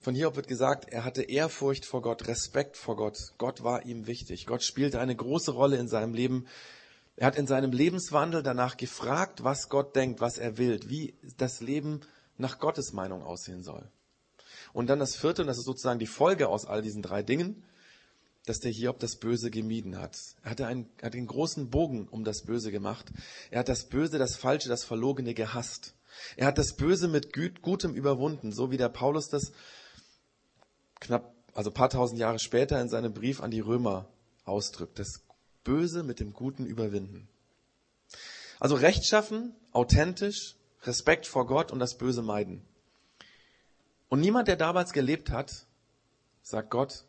von 0.00 0.14
Hiob 0.14 0.36
wird 0.36 0.48
gesagt, 0.48 0.88
er 0.88 1.04
hatte 1.04 1.22
Ehrfurcht 1.22 1.84
vor 1.84 2.02
Gott, 2.02 2.28
Respekt 2.28 2.76
vor 2.76 2.96
Gott. 2.96 3.32
Gott 3.38 3.62
war 3.62 3.84
ihm 3.84 4.06
wichtig. 4.06 4.46
Gott 4.46 4.62
spielte 4.62 5.00
eine 5.00 5.16
große 5.16 5.50
Rolle 5.50 5.76
in 5.76 5.88
seinem 5.88 6.14
Leben. 6.14 6.46
Er 7.16 7.26
hat 7.26 7.36
in 7.36 7.46
seinem 7.46 7.72
Lebenswandel 7.72 8.42
danach 8.42 8.76
gefragt, 8.76 9.44
was 9.44 9.68
Gott 9.68 9.96
denkt, 9.96 10.20
was 10.20 10.38
er 10.38 10.58
will, 10.58 10.80
wie 10.88 11.14
das 11.36 11.60
Leben 11.60 12.00
nach 12.38 12.58
Gottes 12.58 12.92
Meinung 12.92 13.22
aussehen 13.22 13.62
soll. 13.62 13.88
Und 14.72 14.88
dann 14.88 14.98
das 14.98 15.16
vierte, 15.16 15.42
und 15.42 15.48
das 15.48 15.58
ist 15.58 15.64
sozusagen 15.64 15.98
die 15.98 16.06
Folge 16.06 16.48
aus 16.48 16.66
all 16.66 16.82
diesen 16.82 17.02
drei 17.02 17.22
Dingen. 17.22 17.62
dass 18.46 18.60
der 18.60 18.70
Hiob 18.70 19.00
das 19.00 19.16
Böse 19.16 19.50
gemieden 19.50 19.98
hat. 20.00 20.16
Er 20.44 20.52
hatte 20.52 20.66
einen, 20.66 20.88
hat 21.02 21.14
einen 21.14 21.26
großen 21.26 21.68
Bogen 21.68 22.06
um 22.08 22.22
das 22.22 22.42
Böse 22.42 22.70
gemacht. 22.70 23.12
Er 23.50 23.58
hat 23.58 23.68
das 23.68 23.88
Böse, 23.88 24.18
das 24.18 24.36
Falsche, 24.36 24.68
das 24.68 24.84
Verlogene 24.84 25.34
gehasst. 25.34 25.95
Er 26.36 26.46
hat 26.46 26.58
das 26.58 26.74
Böse 26.74 27.08
mit 27.08 27.32
Gutem 27.62 27.94
überwunden, 27.94 28.52
so 28.52 28.70
wie 28.70 28.76
der 28.76 28.88
Paulus 28.88 29.28
das 29.28 29.52
knapp, 31.00 31.34
also 31.54 31.70
paar 31.70 31.90
tausend 31.90 32.20
Jahre 32.20 32.38
später 32.38 32.80
in 32.80 32.88
seinem 32.88 33.12
Brief 33.12 33.40
an 33.40 33.50
die 33.50 33.60
Römer 33.60 34.08
ausdrückt. 34.44 34.98
Das 34.98 35.22
Böse 35.64 36.02
mit 36.02 36.20
dem 36.20 36.32
Guten 36.32 36.66
überwinden. 36.66 37.28
Also 38.60 38.74
rechtschaffen, 38.76 39.54
authentisch, 39.72 40.56
Respekt 40.82 41.26
vor 41.26 41.46
Gott 41.46 41.72
und 41.72 41.78
das 41.78 41.98
Böse 41.98 42.22
meiden. 42.22 42.62
Und 44.08 44.20
niemand, 44.20 44.48
der 44.48 44.56
damals 44.56 44.92
gelebt 44.92 45.30
hat, 45.30 45.66
sagt 46.42 46.70
Gott, 46.70 47.04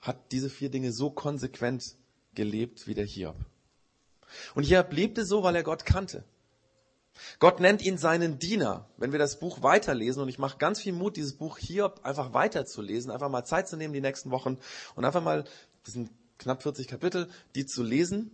hat 0.00 0.30
diese 0.30 0.50
vier 0.50 0.70
Dinge 0.70 0.92
so 0.92 1.10
konsequent 1.10 1.96
gelebt 2.34 2.86
wie 2.86 2.94
der 2.94 3.06
Hiob. 3.06 3.36
Und 4.54 4.64
Hiob 4.64 4.92
lebte 4.92 5.24
so, 5.24 5.42
weil 5.42 5.56
er 5.56 5.62
Gott 5.62 5.86
kannte. 5.86 6.24
Gott 7.38 7.60
nennt 7.60 7.82
ihn 7.82 7.98
seinen 7.98 8.38
Diener. 8.38 8.88
Wenn 8.96 9.12
wir 9.12 9.18
das 9.18 9.38
Buch 9.38 9.62
weiterlesen, 9.62 10.22
und 10.22 10.28
ich 10.28 10.38
mache 10.38 10.58
ganz 10.58 10.80
viel 10.80 10.92
Mut, 10.92 11.16
dieses 11.16 11.34
Buch 11.34 11.58
Hiob 11.58 12.00
einfach 12.04 12.32
weiterzulesen, 12.34 13.10
einfach 13.10 13.28
mal 13.28 13.44
Zeit 13.44 13.68
zu 13.68 13.76
nehmen 13.76 13.94
die 13.94 14.00
nächsten 14.00 14.30
Wochen 14.30 14.58
und 14.94 15.04
einfach 15.04 15.22
mal, 15.22 15.44
das 15.84 15.94
sind 15.94 16.10
knapp 16.38 16.62
40 16.62 16.88
Kapitel, 16.88 17.28
die 17.54 17.66
zu 17.66 17.82
lesen. 17.82 18.30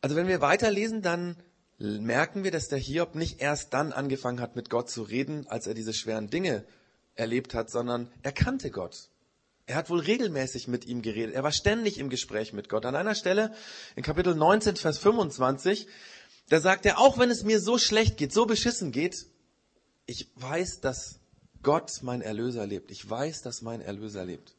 Also 0.00 0.16
wenn 0.16 0.28
wir 0.28 0.40
weiterlesen, 0.40 1.00
dann 1.00 1.36
merken 1.78 2.44
wir, 2.44 2.50
dass 2.50 2.68
der 2.68 2.78
Hiob 2.78 3.14
nicht 3.14 3.40
erst 3.40 3.72
dann 3.74 3.92
angefangen 3.92 4.40
hat, 4.40 4.56
mit 4.56 4.70
Gott 4.70 4.90
zu 4.90 5.02
reden, 5.02 5.46
als 5.48 5.66
er 5.66 5.74
diese 5.74 5.94
schweren 5.94 6.30
Dinge 6.30 6.64
erlebt 7.14 7.54
hat, 7.54 7.70
sondern 7.70 8.10
er 8.22 8.32
kannte 8.32 8.70
Gott. 8.70 9.08
Er 9.66 9.76
hat 9.76 9.88
wohl 9.88 10.00
regelmäßig 10.00 10.68
mit 10.68 10.84
ihm 10.84 11.00
geredet. 11.00 11.34
Er 11.34 11.42
war 11.42 11.52
ständig 11.52 11.98
im 11.98 12.10
Gespräch 12.10 12.52
mit 12.52 12.68
Gott. 12.68 12.84
An 12.84 12.96
einer 12.96 13.14
Stelle, 13.14 13.54
in 13.96 14.02
Kapitel 14.02 14.34
19, 14.34 14.76
Vers 14.76 14.98
25, 14.98 15.86
da 16.50 16.60
sagt 16.60 16.84
er, 16.84 16.98
auch 16.98 17.18
wenn 17.18 17.30
es 17.30 17.44
mir 17.44 17.60
so 17.60 17.78
schlecht 17.78 18.18
geht, 18.18 18.32
so 18.32 18.44
beschissen 18.44 18.92
geht, 18.92 19.26
ich 20.06 20.30
weiß, 20.36 20.80
dass 20.80 21.18
Gott 21.62 22.02
mein 22.02 22.20
Erlöser 22.20 22.66
lebt. 22.66 22.90
Ich 22.90 23.08
weiß, 23.08 23.40
dass 23.40 23.62
mein 23.62 23.80
Erlöser 23.80 24.26
lebt. 24.26 24.54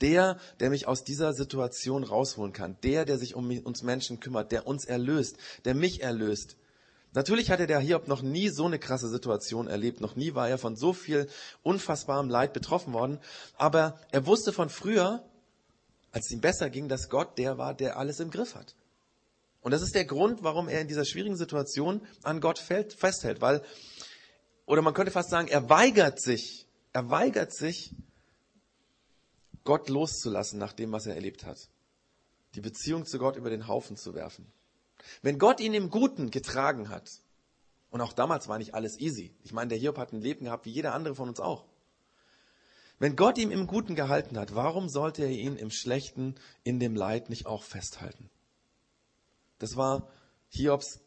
Der, 0.00 0.38
der 0.60 0.70
mich 0.70 0.86
aus 0.86 1.04
dieser 1.04 1.34
Situation 1.34 2.04
rausholen 2.04 2.54
kann. 2.54 2.78
Der, 2.82 3.04
der 3.04 3.18
sich 3.18 3.34
um 3.34 3.50
uns 3.58 3.82
Menschen 3.82 4.20
kümmert, 4.20 4.52
der 4.52 4.66
uns 4.66 4.86
erlöst, 4.86 5.36
der 5.66 5.74
mich 5.74 6.02
erlöst. 6.02 6.56
Natürlich 7.14 7.50
hatte 7.50 7.66
der 7.66 7.80
Hiob 7.80 8.06
noch 8.06 8.22
nie 8.22 8.48
so 8.48 8.66
eine 8.66 8.78
krasse 8.78 9.08
Situation 9.08 9.66
erlebt, 9.66 10.00
noch 10.00 10.14
nie 10.14 10.34
war 10.34 10.48
er 10.48 10.58
von 10.58 10.76
so 10.76 10.92
viel 10.92 11.28
unfassbarem 11.62 12.28
Leid 12.28 12.52
betroffen 12.52 12.92
worden, 12.92 13.18
aber 13.56 13.98
er 14.10 14.26
wusste 14.26 14.52
von 14.52 14.68
früher, 14.68 15.24
als 16.12 16.26
es 16.26 16.32
ihm 16.32 16.40
besser 16.40 16.68
ging, 16.70 16.88
dass 16.88 17.08
Gott 17.08 17.38
der 17.38 17.56
war, 17.56 17.74
der 17.74 17.96
alles 17.96 18.20
im 18.20 18.30
Griff 18.30 18.54
hat. 18.54 18.74
Und 19.60 19.72
das 19.72 19.82
ist 19.82 19.94
der 19.94 20.04
Grund, 20.04 20.42
warum 20.42 20.68
er 20.68 20.80
in 20.80 20.88
dieser 20.88 21.04
schwierigen 21.04 21.36
Situation 21.36 22.06
an 22.22 22.40
Gott 22.40 22.58
festhält, 22.58 23.40
weil, 23.40 23.62
oder 24.66 24.82
man 24.82 24.94
könnte 24.94 25.10
fast 25.10 25.30
sagen, 25.30 25.48
er 25.48 25.68
weigert 25.68 26.20
sich, 26.20 26.66
er 26.92 27.10
weigert 27.10 27.54
sich, 27.54 27.94
Gott 29.64 29.88
loszulassen 29.88 30.58
nach 30.58 30.72
dem, 30.72 30.92
was 30.92 31.06
er 31.06 31.14
erlebt 31.14 31.44
hat. 31.44 31.68
Die 32.54 32.60
Beziehung 32.60 33.04
zu 33.04 33.18
Gott 33.18 33.36
über 33.36 33.50
den 33.50 33.66
Haufen 33.66 33.96
zu 33.96 34.14
werfen. 34.14 34.50
Wenn 35.22 35.38
Gott 35.38 35.60
ihn 35.60 35.74
im 35.74 35.90
Guten 35.90 36.30
getragen 36.30 36.88
hat, 36.88 37.10
und 37.90 38.00
auch 38.00 38.12
damals 38.12 38.48
war 38.48 38.58
nicht 38.58 38.74
alles 38.74 38.98
easy. 38.98 39.34
Ich 39.44 39.52
meine, 39.52 39.68
der 39.68 39.78
Hiob 39.78 39.96
hat 39.96 40.12
ein 40.12 40.20
Leben 40.20 40.44
gehabt, 40.44 40.66
wie 40.66 40.70
jeder 40.70 40.94
andere 40.94 41.14
von 41.14 41.28
uns 41.28 41.40
auch. 41.40 41.64
Wenn 42.98 43.16
Gott 43.16 43.38
ihm 43.38 43.50
im 43.50 43.66
Guten 43.66 43.94
gehalten 43.94 44.38
hat, 44.38 44.54
warum 44.54 44.88
sollte 44.88 45.22
er 45.22 45.30
ihn 45.30 45.56
im 45.56 45.70
Schlechten, 45.70 46.34
in 46.64 46.80
dem 46.80 46.96
Leid 46.96 47.30
nicht 47.30 47.46
auch 47.46 47.62
festhalten? 47.62 48.28
Das 49.58 49.76
war 49.76 50.10
Hiobs 50.48 51.00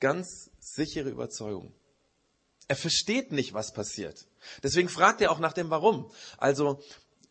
ganz 0.00 0.50
sichere 0.58 1.10
Überzeugung. 1.10 1.72
Er 2.66 2.76
versteht 2.76 3.32
nicht, 3.32 3.54
was 3.54 3.72
passiert. 3.72 4.26
Deswegen 4.62 4.88
fragt 4.88 5.20
er 5.20 5.30
auch 5.30 5.38
nach 5.38 5.52
dem 5.52 5.70
Warum. 5.70 6.10
Also, 6.38 6.82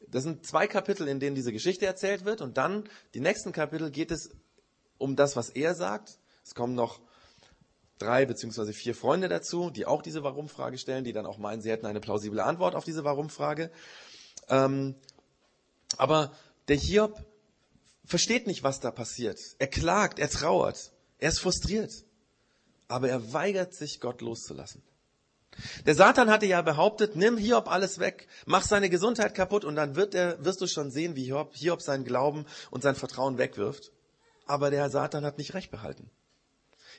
das 0.07 0.23
sind 0.23 0.45
zwei 0.45 0.67
Kapitel, 0.67 1.07
in 1.07 1.19
denen 1.19 1.35
diese 1.35 1.51
Geschichte 1.51 1.85
erzählt 1.85 2.25
wird 2.25 2.41
und 2.41 2.57
dann 2.57 2.87
die 3.13 3.19
nächsten 3.19 3.51
Kapitel 3.51 3.91
geht 3.91 4.11
es 4.11 4.29
um 5.01 5.15
das, 5.15 5.35
was 5.35 5.49
er 5.49 5.75
sagt. 5.75 6.17
Es 6.43 6.55
kommen 6.55 6.75
noch 6.75 6.99
drei 7.97 8.25
beziehungsweise 8.25 8.73
vier 8.73 8.95
Freunde 8.95 9.29
dazu, 9.29 9.69
die 9.69 9.85
auch 9.85 10.01
diese 10.01 10.23
Warum-Frage 10.23 10.77
stellen, 10.77 11.03
die 11.03 11.13
dann 11.13 11.25
auch 11.25 11.37
meinen, 11.37 11.61
sie 11.61 11.71
hätten 11.71 11.85
eine 11.85 11.99
plausible 11.99 12.43
Antwort 12.43 12.75
auf 12.75 12.83
diese 12.83 13.03
Warum-Frage. 13.03 13.71
Ähm, 14.49 14.95
aber 15.97 16.31
der 16.67 16.77
Hiob 16.77 17.23
versteht 18.05 18.47
nicht, 18.47 18.63
was 18.63 18.79
da 18.79 18.91
passiert. 18.91 19.39
Er 19.59 19.67
klagt, 19.67 20.19
er 20.19 20.29
trauert, 20.29 20.91
er 21.19 21.29
ist 21.29 21.39
frustriert. 21.39 21.91
Aber 22.87 23.09
er 23.09 23.33
weigert 23.33 23.73
sich, 23.73 23.99
Gott 24.01 24.21
loszulassen. 24.21 24.81
Der 25.85 25.95
Satan 25.95 26.29
hatte 26.29 26.45
ja 26.45 26.61
behauptet, 26.61 27.15
nimm 27.15 27.37
Hiob 27.37 27.69
alles 27.69 27.99
weg, 27.99 28.27
mach 28.45 28.63
seine 28.63 28.89
Gesundheit 28.89 29.35
kaputt 29.35 29.65
und 29.65 29.75
dann 29.75 29.95
wird 29.95 30.15
er, 30.15 30.43
wirst 30.43 30.61
du 30.61 30.67
schon 30.67 30.91
sehen, 30.91 31.15
wie 31.15 31.25
Hiob, 31.25 31.55
Hiob 31.55 31.81
seinen 31.81 32.05
Glauben 32.05 32.45
und 32.71 32.83
sein 32.83 32.95
Vertrauen 32.95 33.37
wegwirft 33.37 33.91
aber 34.51 34.69
der 34.69 34.89
Satan 34.89 35.23
hat 35.23 35.37
nicht 35.37 35.53
recht 35.53 35.71
behalten. 35.71 36.09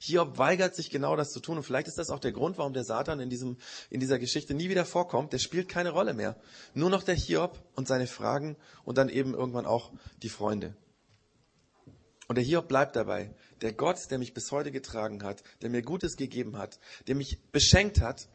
Hiob 0.01 0.39
weigert 0.39 0.75
sich 0.75 0.91
genau 0.91 1.15
das 1.17 1.31
zu 1.31 1.39
tun. 1.39 1.59
Und 1.59 1.63
vielleicht 1.63 1.87
ist 1.87 1.99
das 1.99 2.11
auch 2.11 2.19
der 2.19 2.33
Grund, 2.33 2.59
warum 2.59 2.73
der 2.73 2.83
Satan 2.83 3.21
in, 3.21 3.31
diesem, 3.31 3.59
in 3.91 4.01
dieser 4.01 4.19
Geschichte 4.19 4.55
nie 4.55 4.69
wieder 4.71 4.85
vorkommt. 4.85 5.33
Der 5.33 5.39
spielt 5.39 5.69
keine 5.69 5.91
Rolle 5.91 6.15
mehr. 6.15 6.35
Nur 6.75 6.91
noch 6.91 7.03
der 7.03 7.15
Hiob 7.15 7.63
und 7.77 7.87
seine 7.87 8.07
Fragen 8.07 8.57
und 8.85 8.99
dann 8.99 9.09
eben 9.09 9.35
irgendwann 9.35 9.67
auch 9.67 9.93
die 10.23 10.31
Freunde. 10.31 10.75
Und 12.27 12.37
der 12.37 12.45
Hiob 12.45 12.67
bleibt 12.69 12.97
dabei. 12.97 13.35
Der 13.61 13.75
Gott, 13.75 14.11
der 14.11 14.19
mich 14.19 14.33
bis 14.35 14.51
heute 14.51 14.73
getragen 14.73 15.23
hat, 15.23 15.43
der 15.61 15.71
mir 15.71 15.83
Gutes 15.83 16.17
gegeben 16.17 16.57
hat, 16.57 16.81
der 17.07 17.15
mich 17.15 17.39
beschenkt 17.53 18.01
hat, 18.01 18.29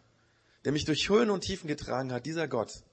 der 0.63 0.71
mich 0.71 0.85
durch 0.85 1.09
Höhen 1.09 1.31
und 1.31 1.41
Tiefen 1.41 1.67
getragen 1.67 2.13
hat, 2.13 2.25
dieser 2.25 2.47
Gott, 2.47 2.83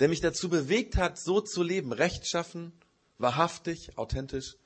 der 0.00 0.08
mich 0.08 0.20
dazu 0.20 0.48
bewegt 0.48 0.96
hat, 0.96 1.18
so 1.18 1.40
zu 1.40 1.62
leben, 1.62 1.92
rechtschaffen, 1.92 2.72
wahrhaftig, 3.18 3.96
authentisch, 3.98 4.56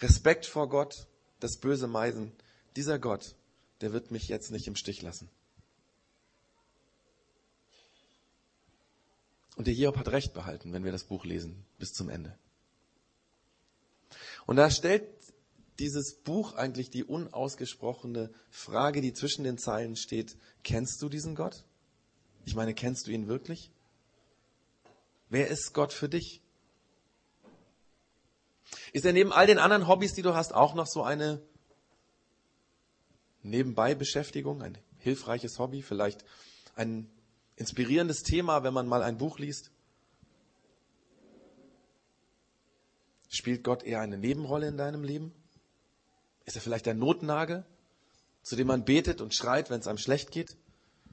Respekt 0.00 0.46
vor 0.46 0.68
Gott, 0.68 1.06
das 1.40 1.58
böse 1.58 1.86
Meisen, 1.86 2.32
dieser 2.76 2.98
Gott, 2.98 3.34
der 3.80 3.92
wird 3.92 4.10
mich 4.10 4.28
jetzt 4.28 4.50
nicht 4.50 4.66
im 4.66 4.76
Stich 4.76 5.02
lassen. 5.02 5.28
Und 9.56 9.66
der 9.66 9.74
Hiob 9.74 9.96
hat 9.96 10.08
recht 10.08 10.32
behalten, 10.32 10.72
wenn 10.72 10.84
wir 10.84 10.92
das 10.92 11.04
Buch 11.04 11.24
lesen, 11.24 11.64
bis 11.78 11.92
zum 11.92 12.08
Ende. 12.08 12.36
Und 14.46 14.56
da 14.56 14.70
stellt 14.70 15.06
dieses 15.78 16.14
Buch 16.14 16.54
eigentlich 16.54 16.90
die 16.90 17.04
unausgesprochene 17.04 18.30
Frage, 18.50 19.00
die 19.00 19.12
zwischen 19.12 19.44
den 19.44 19.58
Zeilen 19.58 19.96
steht, 19.96 20.36
kennst 20.62 21.02
du 21.02 21.08
diesen 21.08 21.34
Gott? 21.34 21.64
Ich 22.44 22.54
meine, 22.54 22.74
kennst 22.74 23.06
du 23.06 23.10
ihn 23.10 23.28
wirklich? 23.28 23.70
Wer 25.28 25.48
ist 25.48 25.72
Gott 25.72 25.92
für 25.92 26.08
dich? 26.08 26.41
Ist 28.92 29.04
er 29.04 29.12
neben 29.12 29.32
all 29.32 29.46
den 29.46 29.58
anderen 29.58 29.88
Hobbys, 29.88 30.14
die 30.14 30.22
du 30.22 30.34
hast, 30.34 30.54
auch 30.54 30.74
noch 30.74 30.86
so 30.86 31.02
eine 31.02 31.42
Nebenbei-Beschäftigung, 33.42 34.62
ein 34.62 34.78
hilfreiches 34.98 35.58
Hobby, 35.58 35.82
vielleicht 35.82 36.24
ein 36.74 37.10
inspirierendes 37.56 38.22
Thema, 38.22 38.62
wenn 38.62 38.74
man 38.74 38.86
mal 38.86 39.02
ein 39.02 39.18
Buch 39.18 39.38
liest? 39.38 39.70
Spielt 43.28 43.64
Gott 43.64 43.82
eher 43.82 44.00
eine 44.00 44.18
Nebenrolle 44.18 44.68
in 44.68 44.76
deinem 44.76 45.04
Leben? 45.04 45.34
Ist 46.44 46.56
er 46.56 46.62
vielleicht 46.62 46.86
ein 46.88 46.98
Notnagel, 46.98 47.64
zu 48.42 48.56
dem 48.56 48.66
man 48.66 48.84
betet 48.84 49.20
und 49.20 49.34
schreit, 49.34 49.70
wenn 49.70 49.80
es 49.80 49.86
einem 49.86 49.98
schlecht 49.98 50.30
geht? 50.30 50.56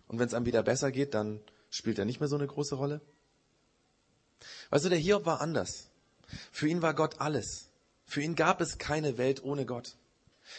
Und 0.08 0.20
wenn 0.20 0.28
es 0.28 0.34
einem 0.34 0.46
wieder 0.46 0.64
besser 0.64 0.92
geht, 0.92 1.14
dann 1.14 1.40
spielt 1.70 2.00
er 2.00 2.06
nicht 2.06 2.20
mehr 2.20 2.30
so 2.30 2.36
eine 2.36 2.48
große 2.48 2.76
Rolle? 2.76 3.02
Weißt 4.70 4.86
du, 4.86 4.90
der 4.90 4.98
Hiob 4.98 5.26
war 5.26 5.42
anders. 5.42 5.89
Für 6.52 6.68
ihn 6.68 6.82
war 6.82 6.94
Gott 6.94 7.20
alles. 7.20 7.70
Für 8.06 8.22
ihn 8.22 8.36
gab 8.36 8.62
es 8.62 8.78
keine 8.78 9.18
Welt 9.18 9.44
ohne 9.44 9.66
Gott. 9.66 9.98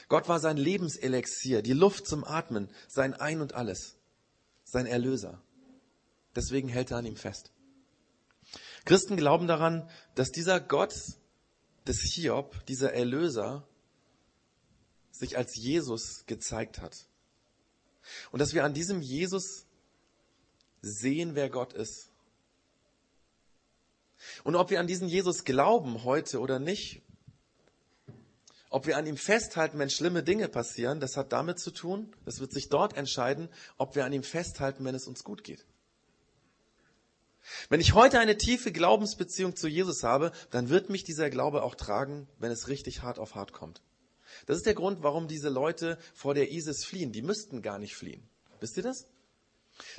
Gott 0.09 0.29
war 0.29 0.39
sein 0.39 0.57
Lebenselixier, 0.57 1.63
die 1.63 1.73
Luft 1.73 2.07
zum 2.07 2.25
Atmen, 2.25 2.71
sein 2.89 3.15
Ein 3.15 3.41
und 3.41 3.55
alles, 3.55 3.97
sein 4.65 4.87
Erlöser. 4.87 5.43
Deswegen 6.37 6.69
hält 6.69 6.93
er 6.93 6.99
an 6.99 7.07
ihm 7.07 7.17
fest. 7.17 7.51
Christen 8.85 9.17
glauben 9.17 9.47
daran, 9.47 9.89
dass 10.15 10.31
dieser 10.31 10.61
Gott 10.61 10.95
des 11.87 12.01
Hiob, 12.01 12.65
dieser 12.67 12.93
Erlöser, 12.93 13.67
sich 15.11 15.37
als 15.37 15.57
Jesus 15.57 16.25
gezeigt 16.27 16.81
hat. 16.81 17.07
Und 18.31 18.39
dass 18.39 18.55
wir 18.55 18.65
an 18.65 18.75
diesem 18.75 19.03
Jesus 19.03 19.67
sehen, 20.83 21.35
wer 21.35 21.51
Gott 21.51 21.73
ist. 21.73 22.10
Und 24.45 24.57
ob 24.57 24.71
wir 24.71 24.81
an 24.81 24.87
diesen 24.87 25.09
Jesus 25.09 25.45
glauben 25.45 26.05
heute 26.05 26.41
oder 26.41 26.59
nicht, 26.59 27.03
ob 28.69 28.87
wir 28.87 28.97
an 28.97 29.07
ihm 29.07 29.17
festhalten, 29.17 29.79
wenn 29.79 29.91
schlimme 29.91 30.23
Dinge 30.23 30.49
passieren, 30.49 31.01
das 31.01 31.17
hat 31.17 31.33
damit 31.33 31.59
zu 31.59 31.73
tun, 31.73 32.15
das 32.25 32.39
wird 32.39 32.53
sich 32.53 32.69
dort 32.69 32.97
entscheiden, 32.97 33.49
ob 33.79 33.97
wir 33.97 34.05
an 34.05 34.13
ihm 34.13 34.23
festhalten, 34.23 34.85
wenn 34.85 34.95
es 34.95 35.09
uns 35.09 35.25
gut 35.25 35.43
geht. 35.43 35.67
Wenn 37.69 37.81
ich 37.81 37.95
heute 37.95 38.21
eine 38.21 38.37
tiefe 38.37 38.71
Glaubensbeziehung 38.71 39.57
zu 39.57 39.67
Jesus 39.67 40.05
habe, 40.05 40.31
dann 40.51 40.69
wird 40.69 40.89
mich 40.89 41.03
dieser 41.03 41.31
Glaube 41.31 41.63
auch 41.63 41.75
tragen, 41.75 42.29
wenn 42.39 42.53
es 42.53 42.69
richtig 42.69 43.03
hart 43.03 43.19
auf 43.19 43.35
hart 43.35 43.53
kommt. 43.53 43.83
Das 44.47 44.57
ist 44.57 44.67
der 44.67 44.75
Grund, 44.75 45.03
warum 45.03 45.27
diese 45.27 45.49
Leute 45.49 45.99
vor 46.15 46.35
der 46.35 46.53
ISIS 46.53 46.85
fliehen. 46.85 47.13
Die 47.13 47.23
müssten 47.23 47.63
gar 47.63 47.79
nicht 47.79 47.97
fliehen. 47.97 48.23
Wisst 48.61 48.77
ihr 48.77 48.83
das? 48.85 49.09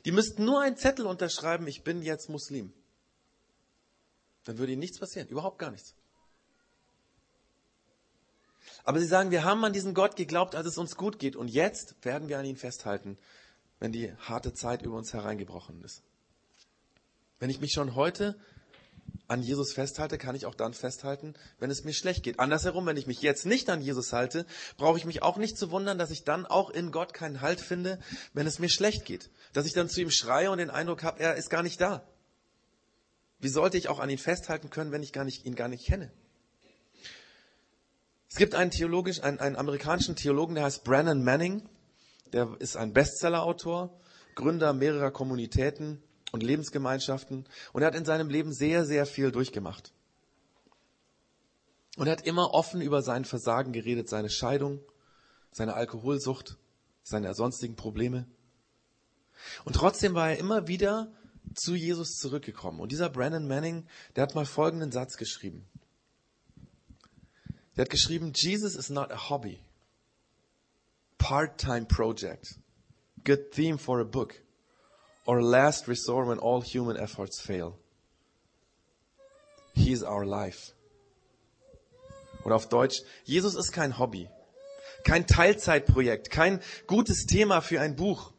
Die 0.06 0.12
müssten 0.12 0.46
nur 0.46 0.62
einen 0.62 0.78
Zettel 0.78 1.06
unterschreiben, 1.06 1.68
ich 1.68 1.84
bin 1.84 2.02
jetzt 2.02 2.30
Muslim. 2.30 2.72
Dann 4.46 4.58
würde 4.58 4.72
ihnen 4.72 4.80
nichts 4.80 5.00
passieren, 5.00 5.28
überhaupt 5.28 5.60
gar 5.60 5.72
nichts. 5.72 5.96
Aber 8.84 9.00
sie 9.00 9.06
sagen, 9.06 9.32
wir 9.32 9.44
haben 9.44 9.64
an 9.64 9.74
diesen 9.74 9.94
Gott 9.94 10.16
geglaubt, 10.16 10.56
als 10.56 10.68
es 10.68 10.78
uns 10.78 10.96
gut 10.96 11.20
geht. 11.20 11.36
Und 11.36 11.48
jetzt 11.48 11.96
werden 12.04 12.30
wir 12.30 12.40
an 12.40 12.46
ihn 12.46 12.58
festhalten, 12.58 13.18
wenn 13.80 13.92
die 13.92 14.14
harte 14.18 14.54
Zeit 14.54 14.82
über 14.82 14.98
uns 14.98 15.14
hereingebrochen 15.14 15.82
ist. 15.84 16.02
Wenn 17.40 17.50
ich 17.50 17.60
mich 17.60 17.74
schon 17.74 17.96
heute 17.96 18.40
an 19.28 19.42
Jesus 19.42 19.74
festhalte, 19.74 20.18
kann 20.18 20.36
ich 20.36 20.46
auch 20.46 20.56
dann 20.56 20.74
festhalten, 20.74 21.34
wenn 21.60 21.72
es 21.72 21.84
mir 21.84 21.94
schlecht 21.94 22.24
geht. 22.24 22.40
Andersherum, 22.40 22.86
wenn 22.86 22.98
ich 22.98 23.08
mich 23.08 23.22
jetzt 23.22 23.46
nicht 23.46 23.70
an 23.70 23.82
Jesus 23.82 24.14
halte, 24.14 24.46
brauche 24.78 24.98
ich 24.98 25.06
mich 25.06 25.24
auch 25.24 25.38
nicht 25.38 25.58
zu 25.58 25.72
wundern, 25.72 25.98
dass 25.98 26.12
ich 26.12 26.24
dann 26.24 26.46
auch 26.46 26.70
in 26.70 26.92
Gott 26.92 27.14
keinen 27.14 27.42
Halt 27.42 27.62
finde, 27.62 28.00
wenn 28.34 28.46
es 28.46 28.60
mir 28.60 28.70
schlecht 28.70 29.06
geht. 29.06 29.30
Dass 29.54 29.66
ich 29.66 29.74
dann 29.74 29.90
zu 29.90 30.02
ihm 30.02 30.12
schreie 30.12 30.52
und 30.52 30.58
den 30.58 30.70
Eindruck 30.70 31.04
habe, 31.04 31.20
er 31.20 31.36
ist 31.36 31.50
gar 31.50 31.64
nicht 31.64 31.80
da. 31.82 32.04
Wie 33.42 33.50
sollte 33.50 33.78
ich 33.78 33.90
auch 33.90 34.00
an 34.00 34.10
ihn 34.10 34.20
festhalten 34.20 34.70
können, 34.70 34.92
wenn 34.92 35.04
ich 35.04 35.14
gar 35.14 35.26
nicht, 35.26 35.46
ihn 35.46 35.56
gar 35.56 35.68
nicht 35.68 35.86
kenne? 35.86 36.12
Es 38.30 38.38
gibt 38.38 38.56
einen, 38.56 38.72
theologisch, 38.72 39.22
einen, 39.22 39.40
einen 39.40 39.56
amerikanischen 39.58 40.16
Theologen, 40.16 40.56
der 40.56 40.64
heißt 40.64 40.84
Brennan 40.84 41.24
Manning. 41.24 41.68
Der 42.32 42.56
ist 42.60 42.78
ein 42.78 42.94
Bestsellerautor, 42.94 44.00
Gründer 44.36 44.72
mehrerer 44.72 45.12
Kommunitäten 45.12 46.02
und 46.32 46.44
Lebensgemeinschaften. 46.44 47.46
Und 47.74 47.82
er 47.82 47.88
hat 47.88 47.96
in 47.96 48.06
seinem 48.06 48.30
Leben 48.30 48.54
sehr, 48.54 48.86
sehr 48.86 49.06
viel 49.06 49.32
durchgemacht. 49.32 49.92
Und 51.98 52.08
er 52.08 52.14
hat 52.14 52.26
immer 52.26 52.54
offen 52.54 52.80
über 52.80 53.02
sein 53.02 53.26
Versagen 53.26 53.74
geredet, 53.74 54.08
seine 54.08 54.30
Scheidung, 54.30 54.80
seine 55.52 55.74
Alkoholsucht, 55.74 56.58
seine 57.04 57.34
sonstigen 57.34 57.76
Probleme. 57.76 58.28
Und 59.66 59.76
trotzdem 59.76 60.14
war 60.14 60.30
er 60.30 60.38
immer 60.38 60.68
wieder 60.68 61.12
zu 61.56 61.76
Jesus 61.76 62.18
zurückgekommen. 62.18 62.80
Und 62.80 62.92
dieser 62.92 63.10
Brennan 63.10 63.48
Manning, 63.48 63.86
der 64.16 64.24
hat 64.24 64.36
mal 64.36 64.46
folgenden 64.46 64.92
Satz 64.92 65.18
geschrieben. 65.18 65.66
Der 67.76 67.84
hat 67.84 67.90
geschrieben, 67.90 68.34
Jesus 68.36 68.76
is 68.76 68.90
not 68.90 69.12
a 69.12 69.30
hobby, 69.30 69.60
part-time 71.18 71.86
project, 71.86 72.60
good 73.24 73.52
theme 73.52 73.78
for 73.78 74.00
a 74.02 74.04
book, 74.04 74.36
or 75.26 75.42
last 75.42 75.88
resort 75.88 76.28
when 76.28 76.40
all 76.40 76.62
human 76.62 76.98
efforts 76.98 77.40
fail. 77.40 77.78
He 79.74 79.94
is 79.94 80.04
our 80.04 80.26
life. 80.26 80.74
Oder 82.44 82.56
auf 82.56 82.68
Deutsch, 82.68 83.04
Jesus 83.24 83.56
ist 83.56 83.72
kein 83.72 83.98
Hobby, 84.00 84.28
kein 85.04 85.28
Teilzeitprojekt, 85.28 86.30
kein 86.30 86.60
gutes 86.88 87.26
Thema 87.26 87.62
für 87.62 87.80
ein 87.80 87.96
Buch 87.96 88.34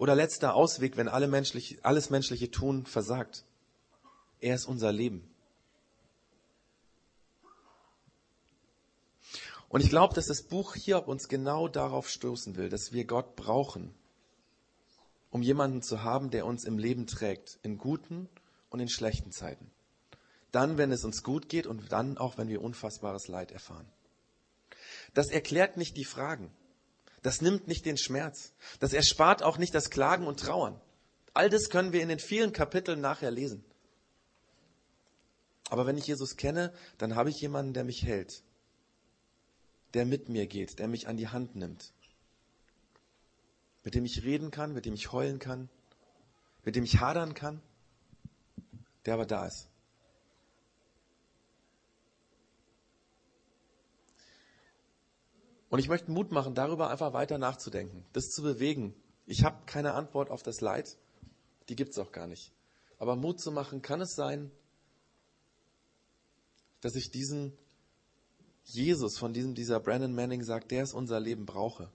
oder 0.00 0.14
letzter 0.14 0.54
Ausweg, 0.54 0.96
wenn 0.96 1.08
alle 1.08 1.28
menschlich, 1.28 1.84
alles 1.84 2.08
menschliche 2.08 2.50
Tun 2.50 2.86
versagt. 2.86 3.44
Er 4.40 4.54
ist 4.54 4.64
unser 4.64 4.92
Leben. 4.92 5.28
Und 9.68 9.82
ich 9.82 9.90
glaube, 9.90 10.14
dass 10.14 10.26
das 10.26 10.42
Buch 10.42 10.74
Hiob 10.74 11.06
uns 11.06 11.28
genau 11.28 11.68
darauf 11.68 12.08
stoßen 12.08 12.56
will, 12.56 12.70
dass 12.70 12.94
wir 12.94 13.04
Gott 13.04 13.36
brauchen, 13.36 13.94
um 15.30 15.42
jemanden 15.42 15.82
zu 15.82 16.02
haben, 16.02 16.30
der 16.30 16.46
uns 16.46 16.64
im 16.64 16.78
Leben 16.78 17.06
trägt, 17.06 17.58
in 17.62 17.76
guten 17.76 18.26
und 18.70 18.80
in 18.80 18.88
schlechten 18.88 19.32
Zeiten. 19.32 19.70
Dann, 20.50 20.78
wenn 20.78 20.92
es 20.92 21.04
uns 21.04 21.22
gut 21.22 21.50
geht 21.50 21.66
und 21.66 21.92
dann 21.92 22.16
auch, 22.16 22.38
wenn 22.38 22.48
wir 22.48 22.62
unfassbares 22.62 23.28
Leid 23.28 23.52
erfahren. 23.52 23.86
Das 25.12 25.28
erklärt 25.28 25.76
nicht 25.76 25.98
die 25.98 26.06
Fragen. 26.06 26.50
Das 27.22 27.40
nimmt 27.40 27.68
nicht 27.68 27.84
den 27.84 27.98
Schmerz. 27.98 28.52
Das 28.78 28.92
erspart 28.92 29.42
auch 29.42 29.58
nicht 29.58 29.74
das 29.74 29.90
Klagen 29.90 30.26
und 30.26 30.40
Trauern. 30.40 30.80
All 31.34 31.50
das 31.50 31.70
können 31.70 31.92
wir 31.92 32.02
in 32.02 32.08
den 32.08 32.18
vielen 32.18 32.52
Kapiteln 32.52 33.00
nachher 33.00 33.30
lesen. 33.30 33.64
Aber 35.68 35.86
wenn 35.86 35.96
ich 35.96 36.06
Jesus 36.06 36.36
kenne, 36.36 36.72
dann 36.98 37.14
habe 37.14 37.30
ich 37.30 37.40
jemanden, 37.40 37.72
der 37.72 37.84
mich 37.84 38.02
hält, 38.02 38.42
der 39.94 40.04
mit 40.04 40.28
mir 40.28 40.46
geht, 40.46 40.78
der 40.78 40.88
mich 40.88 41.06
an 41.06 41.16
die 41.16 41.28
Hand 41.28 41.54
nimmt, 41.54 41.92
mit 43.84 43.94
dem 43.94 44.04
ich 44.04 44.24
reden 44.24 44.50
kann, 44.50 44.72
mit 44.72 44.86
dem 44.86 44.94
ich 44.94 45.12
heulen 45.12 45.38
kann, 45.38 45.68
mit 46.64 46.74
dem 46.74 46.84
ich 46.84 47.00
hadern 47.00 47.34
kann, 47.34 47.62
der 49.06 49.14
aber 49.14 49.26
da 49.26 49.46
ist. 49.46 49.69
Und 55.70 55.78
ich 55.78 55.88
möchte 55.88 56.10
Mut 56.10 56.32
machen, 56.32 56.54
darüber 56.54 56.90
einfach 56.90 57.12
weiter 57.12 57.38
nachzudenken, 57.38 58.04
das 58.12 58.30
zu 58.30 58.42
bewegen. 58.42 58.94
Ich 59.26 59.44
habe 59.44 59.64
keine 59.66 59.94
Antwort 59.94 60.30
auf 60.30 60.42
das 60.42 60.60
Leid, 60.60 60.98
die 61.68 61.76
gibt 61.76 61.92
es 61.92 61.98
auch 61.98 62.12
gar 62.12 62.26
nicht. 62.26 62.52
Aber 62.98 63.16
Mut 63.16 63.40
zu 63.40 63.52
machen, 63.52 63.80
kann 63.80 64.00
es 64.00 64.14
sein, 64.14 64.50
dass 66.80 66.96
ich 66.96 67.10
diesen 67.10 67.56
Jesus, 68.64 69.16
von 69.18 69.32
diesem 69.32 69.54
dieser 69.54 69.80
Brandon 69.80 70.14
Manning 70.14 70.42
sagt, 70.42 70.70
der 70.70 70.82
es 70.82 70.92
unser 70.92 71.20
Leben 71.20 71.46
brauche. 71.46 71.90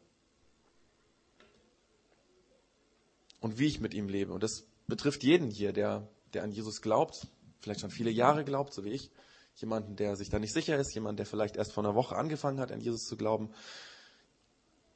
Und 3.41 3.59
wie 3.59 3.67
ich 3.67 3.79
mit 3.79 3.93
ihm 3.93 4.07
lebe. 4.09 4.33
Und 4.33 4.41
das 4.41 4.65
betrifft 4.87 5.23
jeden 5.23 5.49
hier, 5.51 5.73
der, 5.73 6.07
der 6.33 6.43
an 6.43 6.51
Jesus 6.51 6.81
glaubt, 6.81 7.27
vielleicht 7.59 7.81
schon 7.81 7.91
viele 7.91 8.09
Jahre 8.09 8.45
glaubt, 8.45 8.73
so 8.73 8.83
wie 8.83 8.91
ich. 8.91 9.11
Jemanden, 9.55 9.95
der 9.95 10.15
sich 10.15 10.29
da 10.29 10.39
nicht 10.39 10.53
sicher 10.53 10.77
ist, 10.77 10.93
jemand, 10.93 11.19
der 11.19 11.25
vielleicht 11.25 11.55
erst 11.55 11.73
vor 11.73 11.83
einer 11.83 11.95
Woche 11.95 12.15
angefangen 12.15 12.59
hat, 12.59 12.71
an 12.71 12.81
Jesus 12.81 13.05
zu 13.05 13.15
glauben. 13.15 13.53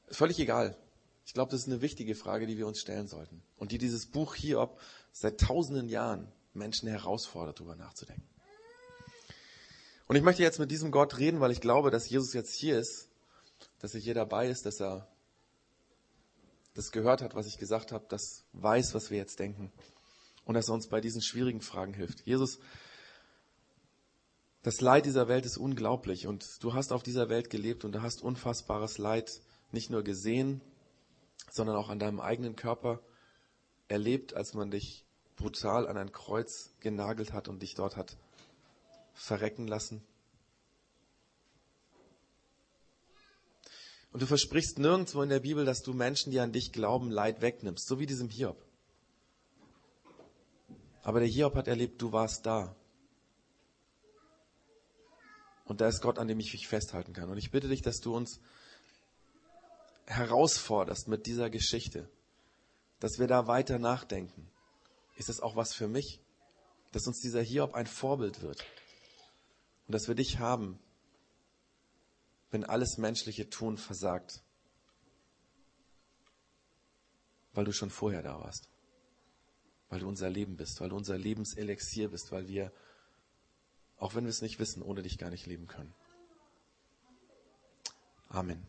Völlig 0.09 0.39
egal. 0.39 0.77
Ich 1.25 1.33
glaube, 1.33 1.51
das 1.51 1.61
ist 1.61 1.67
eine 1.67 1.81
wichtige 1.81 2.15
Frage, 2.15 2.47
die 2.47 2.57
wir 2.57 2.67
uns 2.67 2.79
stellen 2.79 3.07
sollten. 3.07 3.41
Und 3.57 3.71
die 3.71 3.77
dieses 3.77 4.07
Buch 4.07 4.35
Hiob 4.35 4.79
seit 5.11 5.39
tausenden 5.39 5.87
Jahren 5.87 6.31
Menschen 6.53 6.89
herausfordert, 6.89 7.59
darüber 7.59 7.75
nachzudenken. 7.75 8.27
Und 10.07 10.15
ich 10.15 10.23
möchte 10.23 10.41
jetzt 10.41 10.59
mit 10.59 10.71
diesem 10.71 10.91
Gott 10.91 11.19
reden, 11.19 11.39
weil 11.39 11.51
ich 11.51 11.61
glaube, 11.61 11.91
dass 11.91 12.09
Jesus 12.09 12.33
jetzt 12.33 12.55
hier 12.55 12.79
ist, 12.79 13.09
dass 13.79 13.93
er 13.93 13.99
hier 13.99 14.15
dabei 14.15 14.49
ist, 14.49 14.65
dass 14.65 14.81
er 14.81 15.07
das 16.73 16.91
gehört 16.91 17.21
hat, 17.21 17.35
was 17.35 17.45
ich 17.45 17.57
gesagt 17.57 17.91
habe, 17.91 18.05
das 18.09 18.43
weiß, 18.53 18.93
was 18.93 19.11
wir 19.11 19.17
jetzt 19.17 19.39
denken 19.39 19.71
und 20.45 20.55
dass 20.55 20.67
er 20.67 20.73
uns 20.73 20.87
bei 20.87 20.99
diesen 20.99 21.21
schwierigen 21.21 21.61
Fragen 21.61 21.93
hilft. 21.93 22.21
Jesus, 22.21 22.59
das 24.63 24.81
Leid 24.81 25.05
dieser 25.05 25.27
Welt 25.27 25.45
ist 25.45 25.57
unglaublich 25.57 26.27
und 26.27 26.61
du 26.63 26.73
hast 26.73 26.91
auf 26.91 27.03
dieser 27.03 27.29
Welt 27.29 27.49
gelebt 27.49 27.85
und 27.85 27.93
du 27.93 28.01
hast 28.01 28.21
unfassbares 28.21 28.97
Leid 28.97 29.41
nicht 29.71 29.89
nur 29.89 30.03
gesehen, 30.03 30.61
sondern 31.49 31.77
auch 31.77 31.89
an 31.89 31.99
deinem 31.99 32.19
eigenen 32.19 32.55
Körper 32.55 32.99
erlebt, 33.87 34.33
als 34.33 34.53
man 34.53 34.71
dich 34.71 35.05
brutal 35.35 35.87
an 35.87 35.97
ein 35.97 36.11
Kreuz 36.11 36.71
genagelt 36.81 37.31
hat 37.31 37.47
und 37.47 37.61
dich 37.61 37.75
dort 37.75 37.95
hat 37.95 38.17
verrecken 39.13 39.67
lassen. 39.67 40.03
Und 44.11 44.21
du 44.21 44.25
versprichst 44.25 44.79
nirgendwo 44.79 45.21
in 45.21 45.29
der 45.29 45.39
Bibel, 45.39 45.65
dass 45.65 45.83
du 45.83 45.93
Menschen, 45.93 46.31
die 46.31 46.39
an 46.39 46.51
dich 46.51 46.71
glauben, 46.71 47.11
Leid 47.11 47.41
wegnimmst, 47.41 47.87
so 47.87 47.99
wie 47.99 48.07
diesem 48.07 48.27
Hiob. 48.27 48.57
Aber 51.03 51.19
der 51.19 51.29
Hiob 51.29 51.55
hat 51.55 51.67
erlebt, 51.67 52.01
du 52.01 52.11
warst 52.11 52.45
da. 52.45 52.75
Und 55.69 55.81
da 55.81 55.87
ist 55.87 56.01
Gott, 56.01 56.17
an 56.17 56.27
dem 56.27 56.39
ich 56.39 56.51
mich 56.51 56.67
festhalten 56.67 57.13
kann. 57.13 57.29
Und 57.29 57.37
ich 57.37 57.51
bitte 57.51 57.67
dich, 57.67 57.83
dass 57.83 57.99
du 57.99 58.15
uns 58.15 58.39
herausforderst 60.07 61.07
mit 61.07 61.27
dieser 61.27 61.51
Geschichte, 61.51 62.09
dass 62.99 63.19
wir 63.19 63.27
da 63.27 63.45
weiter 63.45 63.77
nachdenken. 63.77 64.49
Ist 65.15 65.29
das 65.29 65.39
auch 65.39 65.55
was 65.55 65.75
für 65.75 65.87
mich? 65.87 66.19
Dass 66.91 67.05
uns 67.05 67.21
dieser 67.21 67.43
Hiob 67.43 67.75
ein 67.75 67.85
Vorbild 67.85 68.41
wird. 68.41 68.65
Und 69.85 69.93
dass 69.93 70.07
wir 70.07 70.15
dich 70.15 70.39
haben, 70.39 70.79
wenn 72.49 72.63
alles 72.63 72.97
menschliche 72.97 73.47
Tun 73.51 73.77
versagt. 73.77 74.41
Weil 77.53 77.65
du 77.65 77.73
schon 77.73 77.91
vorher 77.91 78.23
da 78.23 78.39
warst. 78.39 78.69
Weil 79.89 79.99
du 79.99 80.07
unser 80.07 80.31
Leben 80.31 80.57
bist, 80.57 80.81
weil 80.81 80.89
du 80.89 80.95
unser 80.95 81.19
Lebenselixier 81.19 82.09
bist, 82.09 82.31
weil 82.31 82.47
wir, 82.47 82.73
auch 83.99 84.15
wenn 84.15 84.23
wir 84.23 84.29
es 84.29 84.41
nicht 84.41 84.59
wissen, 84.59 84.81
ohne 84.81 85.01
dich 85.01 85.17
gar 85.17 85.29
nicht 85.29 85.45
leben 85.45 85.67
können. 85.67 85.93
Amen. 88.29 88.65